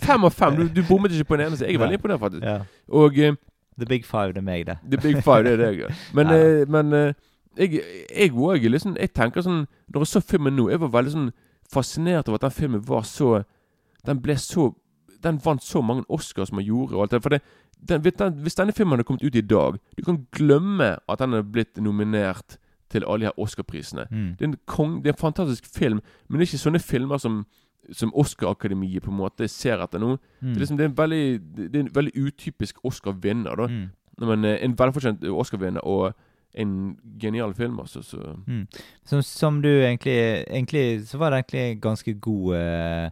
[0.00, 0.56] Fem av fem!
[0.56, 1.66] Du, du bommet ikke på en eneste.
[1.68, 2.44] Jeg er veldig imponert, faktisk.
[2.44, 2.62] ja.
[2.88, 3.36] Og eh,
[3.78, 4.78] The Big Five, det er meg, det.
[4.90, 5.84] The Big Five, det er deg.
[6.16, 6.38] Men, ja.
[6.62, 7.12] eh, men eh,
[7.58, 7.82] jeg
[8.16, 11.30] jeg jeg, liksom Jeg tenker sånn Når jeg så filmen nå, jeg var veldig sånn
[11.72, 13.42] fascinert over at den filmen var så
[14.06, 14.70] Den ble så
[15.24, 16.94] Den vant så mange Oscar som den gjorde.
[16.96, 17.22] Og alt det.
[17.22, 17.40] For det,
[17.88, 21.18] den, hvis den, hvis denne filmen hadde kommet ut i dag Du kan glemme at
[21.18, 22.58] den er blitt nominert
[22.90, 24.06] til alle de her Oscar-prisene.
[24.10, 24.36] Mm.
[24.38, 24.48] Det
[25.02, 27.42] det er en fantastisk film, men det er ikke sånne filmer som,
[27.92, 30.16] som Oscar-akademiet på en måte ser etter nå.
[30.40, 30.48] Mm.
[30.48, 33.56] Det, er liksom, det, er en veldig, det er en veldig utypisk Oscar-vinner.
[33.56, 33.88] da Mm.
[34.20, 36.14] Men eh, en velfortjent Oscar-vinner og
[36.58, 38.02] en genial film, altså.
[38.02, 38.66] Så Mm.
[39.04, 43.10] Som, som du egentlig Egentlig så var det egentlig ganske god eh,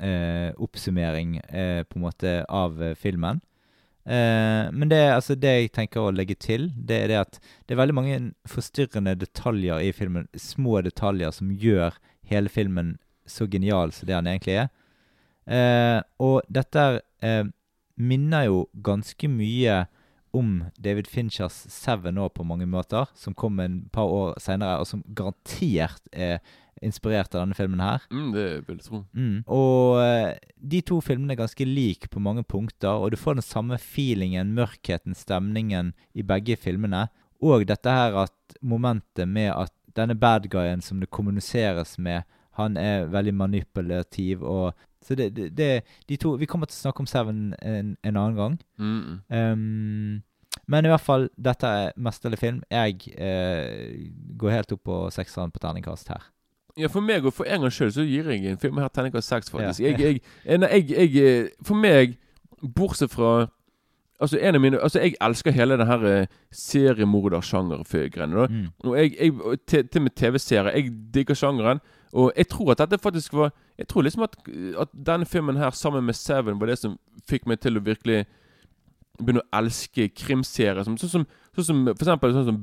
[0.00, 3.40] eh, oppsummering eh, på en måte av eh, filmen.
[4.06, 7.74] Eh, men det, altså, det jeg tenker å legge til, det er det at det
[7.74, 10.28] er veldig mange forstyrrende detaljer i filmen.
[10.38, 11.98] Små detaljer som gjør
[12.30, 12.96] hele filmen
[13.26, 14.70] så genial som det han egentlig er.
[15.46, 16.86] Eh, og dette
[17.22, 17.44] eh,
[17.96, 19.84] minner jo ganske mye
[20.36, 24.88] om David Finchers Seven nå på mange måter, som kom en par år senere, og
[24.90, 26.38] som garantert er
[26.84, 28.04] inspirert av denne filmen her.
[28.10, 29.02] mm, det vil jeg tro.
[29.16, 29.44] Mm.
[29.46, 33.46] Og eh, de to filmene er ganske like på mange punkter, og du får den
[33.46, 37.06] samme feelingen, mørkheten, stemningen i begge filmene.
[37.44, 42.22] Og dette her at momentet med at denne bad guyen som det kommuniseres med,
[42.56, 44.72] han er veldig manipulativ og
[45.06, 48.16] Så det, det, det De to Vi kommer til å snakke om Seven en, en
[48.16, 48.56] annen gang.
[48.80, 49.20] Mm.
[49.30, 50.22] Ehm,
[50.66, 52.62] men i hvert fall, dette er mesterlig film.
[52.70, 54.08] Jeg eh,
[54.40, 56.24] går helt opp på sekseren på terningkast her.
[56.76, 59.28] Ja, for meg og for en gangs skyld så gir jeg en film her terningkast
[59.32, 59.80] seks, faktisk.
[59.80, 59.94] Ja.
[59.96, 62.18] Jeg, jeg, nei, jeg, jeg, eh, For meg,
[62.76, 63.46] bortsett fra
[64.20, 68.46] Altså, en av mine Altså, jeg elsker hele den her eh, seriemordersjangergreiene.
[68.48, 68.66] Mm.
[68.84, 70.70] Og jeg, jeg til, til med TV-serier.
[70.72, 71.80] Jeg digger sjangeren.
[72.12, 74.36] Og jeg tror at dette faktisk var Jeg tror liksom at,
[74.80, 76.98] at denne filmen her sammen med Seven var det som
[77.28, 78.24] fikk meg til å virkelig
[79.18, 80.82] begynne å elske krimserier.
[80.84, 82.62] Som, sånn, som, sånn som for eksempel sånn som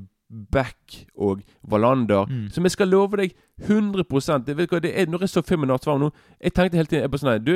[0.52, 2.26] Back og Wallander.
[2.30, 2.50] Mm.
[2.52, 5.44] Som jeg skal love deg 100% det, vet du hva, det er, Når jeg så
[5.46, 6.10] filmen Nattsvarm nå
[6.42, 7.54] Jeg tenkte hele tiden jeg bare sånn Du,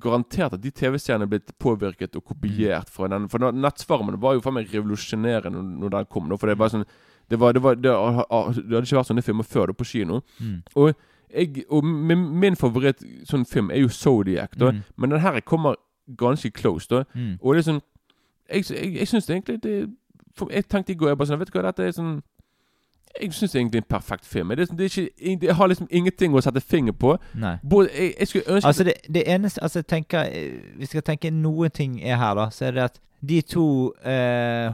[0.00, 3.26] garantert at de TV-stjernene er blitt påvirket og kopiert fra den.
[3.28, 6.30] For Nettsvarmen var jo faen meg revolusjonerende når, den kom.
[6.40, 6.86] For det var sånn
[7.28, 10.20] det, var, det, var, det, det hadde ikke vært sånne filmer før da på kino.
[10.38, 10.62] Mm.
[10.80, 10.94] Og,
[11.32, 14.72] jeg, og min, min favoritt sånn film er jo Zodiac, da.
[14.72, 14.80] Mm.
[14.96, 15.76] Men den her kommer
[16.20, 17.04] ganske close, da.
[17.14, 17.36] Mm.
[17.40, 17.84] Og det er sånn
[18.52, 19.76] Jeg, jeg, jeg syns egentlig det
[20.36, 22.22] for, Jeg tenkte i går jeg bare sånn Vet du hva, dette er sånn
[23.20, 24.48] Jeg syns det er egentlig en perfekt film.
[24.58, 27.12] Det, sånn- det er ikke, jeg har liksom ingenting å sette finger på.
[27.38, 27.52] Nei.
[27.62, 30.30] Både, jeg, jeg skulle ønske Altså det, det eneste Altså jeg tenker
[30.74, 32.48] Hvis Vi skal tenke noen ting er her, da.
[32.50, 34.68] Så er det at de to eh,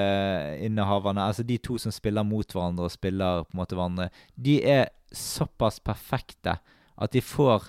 [0.00, 4.06] hovedrolleinnehaverne, altså de to som spiller mot hverandre og spiller på en måte hverandre,
[4.36, 6.54] de er såpass perfekte
[7.00, 7.68] at de får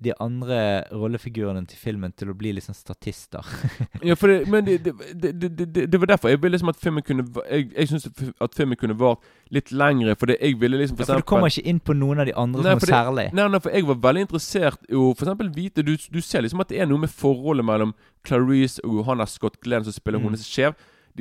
[0.00, 0.58] de andre
[0.96, 3.44] rollefigurene til filmen til å bli liksom statister.
[4.08, 7.04] Ja, for det, men det, det, det, det, var derfor jeg ville liksom at filmen
[7.04, 8.06] kunne Jeg, jeg syns
[8.40, 9.20] at filmen kunne vart
[9.52, 12.30] litt lengre, fordi jeg ville liksom Ja, for du kommer ikke inn på noen av
[12.30, 13.26] de andre Nei, som er særlig.
[13.36, 16.46] Nei, nei, for jeg var veldig interessert i å for eksempel vite du, du ser
[16.46, 17.92] liksom at det er noe med forholdet mellom
[18.24, 20.30] Clarice og Johanna Scott Glenn som spiller Mm.
[20.30, 20.74] hennes sjef.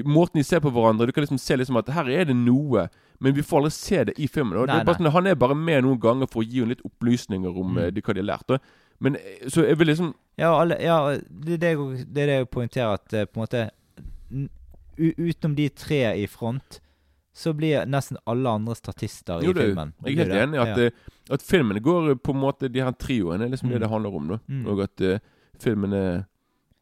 [0.05, 2.87] Måten de ser på hverandre Du kan liksom se liksom at her er det noe,
[3.19, 4.57] men vi får aldri se det i filmen.
[4.57, 6.81] Og det er sånn, han er bare med noen ganger for å gi henne litt
[6.85, 7.93] opplysninger om Mm.
[7.93, 8.47] det, hva de har lært.
[8.47, 8.57] Da.
[8.99, 12.27] Men eh, Så jeg vil liksom Ja, alle, ja det, er det, jeg- det er
[12.27, 13.69] det jeg poengterer, at eh, på en måte
[14.99, 16.81] Utenom de tre i front,
[17.33, 19.93] så blir nesten alle andre statister Jo, i filmen.
[20.03, 20.85] jeg er helt enig i at, ja.
[20.89, 20.91] eh,
[21.31, 23.73] at filmene går på en måte De her trioene er liksom Mm.
[23.73, 24.27] det det handler om.
[24.27, 24.67] da Mm.
[24.67, 25.19] Og at uh,
[25.59, 26.25] filmen er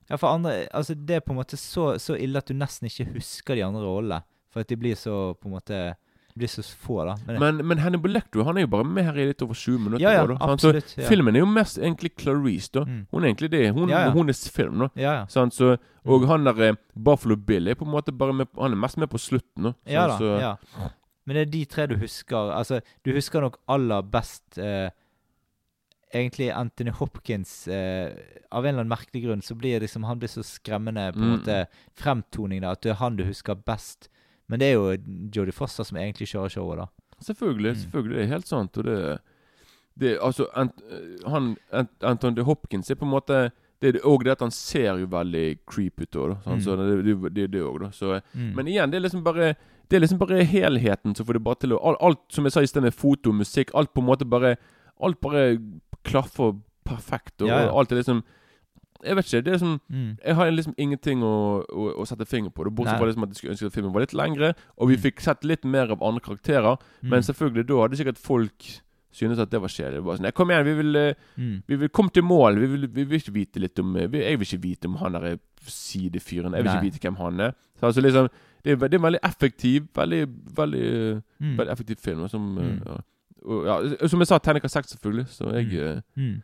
[0.09, 2.87] ja, for andre Altså, det er på en måte så, så ille at du nesten
[2.89, 4.21] ikke husker de andre rollene.
[4.53, 5.95] For at de blir så på en måte
[6.37, 7.15] blir så få, da.
[7.25, 9.79] Men, Men, men Hannibal Lecter han er jo bare med her i litt over 20
[9.79, 10.03] minutter.
[10.03, 10.91] ja, ja, da, absolutt.
[10.97, 11.07] Ja.
[11.09, 12.69] Filmen er jo mest egentlig Clarice.
[12.73, 13.07] da Mm.
[13.11, 13.71] Hun er egentlig det.
[13.73, 14.11] Hun, Ja, ja.
[14.11, 14.77] hun er film.
[14.79, 15.25] da Ja, ja.
[15.25, 16.27] Sånn, Så, Og Mm.
[16.27, 19.09] han der eh, Buffalo Bill er på en måte bare med Han er mest med
[19.09, 19.63] på slutten.
[19.63, 20.17] da Ja da.
[20.17, 20.55] Så, ja.
[21.25, 22.51] Men det er de tre du husker.
[22.55, 24.89] Altså, du husker nok aller best eh,
[26.13, 28.11] egentlig Anthony Hopkins eh,
[28.51, 31.25] Av en eller annen merkelig grunn så blir liksom han blir så skremmende på en
[31.25, 31.39] Mm.
[31.39, 31.67] måte
[31.99, 34.09] fremtoning da, at det er han du husker best.
[34.47, 34.97] Men det er jo
[35.35, 36.85] Jodie Foster som egentlig kjører showet, da.
[37.21, 37.71] Selvfølgelig.
[37.73, 37.81] Mm.
[37.81, 38.77] selvfølgelig, Det er helt sant.
[38.77, 39.19] Og det,
[39.99, 40.71] det Altså, Ant,
[41.27, 43.51] han Ant, Anthony Hopkins er på en måte
[43.81, 46.37] det er òg det at han ser jo veldig creep ut òg.
[46.47, 46.61] Mm.
[46.61, 47.89] Så det er det, det også, da.
[47.91, 48.55] Så Mm.
[48.55, 49.55] Men igjen, det er liksom bare
[49.89, 52.51] Det er liksom bare helheten som får det bare til å Alt, alt som jeg
[52.51, 54.55] sa i sted med foto, musikk, alt på en måte bare
[55.01, 55.59] Alt bare
[56.07, 56.55] klaffer
[56.87, 57.41] perfekt.
[57.41, 57.69] Og, Ja, ja.
[57.71, 58.23] og alt er liksom
[59.03, 59.43] Jeg vet ikke.
[59.45, 60.17] Det er sånn Mm.
[60.25, 62.63] Jeg har liksom ingenting å, å, å sette finger på.
[62.65, 64.95] Det Bortsett fra liksom at jeg skulle ønske at filmen var litt lengre, og vi
[64.97, 65.01] Mm.
[65.03, 66.79] fikk sett litt mer av andre karakterer.
[67.03, 67.09] Mm.
[67.11, 68.65] Men selvfølgelig, da hadde sikkert folk
[69.13, 70.01] syntes at det var kjedelig.
[70.01, 71.63] Det var sånn, «Nei, Kom igjen, vi vil, eh, Mm.
[71.67, 72.57] vi vil komme til mål.
[72.59, 74.95] Vi vil, vi vil ikke vite litt om eh, vi, Jeg vil ikke vite om
[74.95, 76.53] han der sidefyren.
[76.53, 76.75] Jeg vil Nei.
[76.81, 77.53] ikke vite hvem han er.
[77.79, 78.29] Så altså liksom
[78.63, 80.27] Det er, det er en veldig effektiv Veldig,
[80.57, 81.55] veldig, eh, Mm.
[81.57, 82.27] veldig effektiv film.
[82.27, 82.81] Som, eh, Mm.
[82.85, 82.97] ja.
[83.47, 85.27] Og, ja, som jeg sa, terningkast seks, selvfølgelig.
[85.31, 85.87] Så jeg Mm.
[85.87, 86.41] eh, Mm.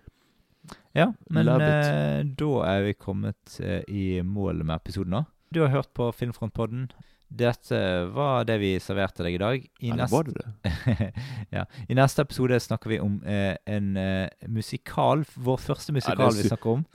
[0.95, 5.23] Ja, men eh, da er vi kommet eh, i mål med episoden da.
[5.53, 6.85] Du har hørt på Filmfrontpodden.
[7.33, 7.79] Dette
[8.13, 9.63] var det vi serverte deg i dag.
[9.81, 11.13] I ja, neste- var det det?
[11.57, 11.63] ja.
[11.89, 15.25] I neste episode snakker vi om eh, en eh, musikal.
[15.35, 16.85] Vår første musikal er vi snakker om.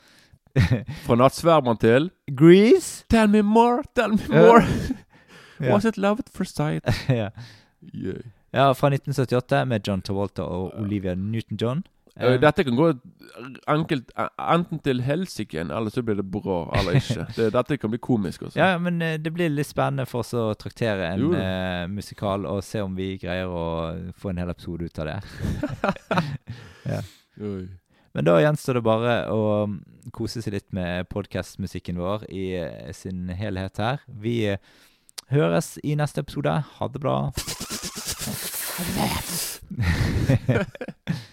[1.04, 3.04] Fra nattsvermeren til Grease!
[3.11, 4.46] Tell me more, tell me Ja.
[4.46, 4.64] more.
[5.61, 5.72] Ja.
[5.74, 6.84] Was it love at first sight?
[7.11, 7.30] yeah.
[7.94, 8.22] Yeah.
[8.51, 11.82] Ja, fra 1978 med John Travolta og Olivia Newton-John.
[12.18, 12.88] Eh, Dette kan gå
[13.70, 14.11] enkelt
[14.42, 17.26] enten til helsike, eller så blir det bra, eller ikke.
[17.36, 18.59] Det, dette kan bli komisk også.
[18.59, 22.64] Ja, men eh, det blir litt spennende for oss å traktere en uh, musikal og
[22.66, 23.66] se om vi greier å
[24.18, 25.20] få en hel episode ut av det.
[26.92, 27.03] ja.
[28.16, 29.78] Men da gjenstår det bare å mm,
[30.16, 32.49] kose seg litt med podkastmusikken vår i
[32.96, 34.03] sin helhet her.
[34.09, 34.40] Vi
[35.30, 36.57] høres i neste episode.
[36.80, 37.18] Ha det bra.
[38.78, 40.66] that.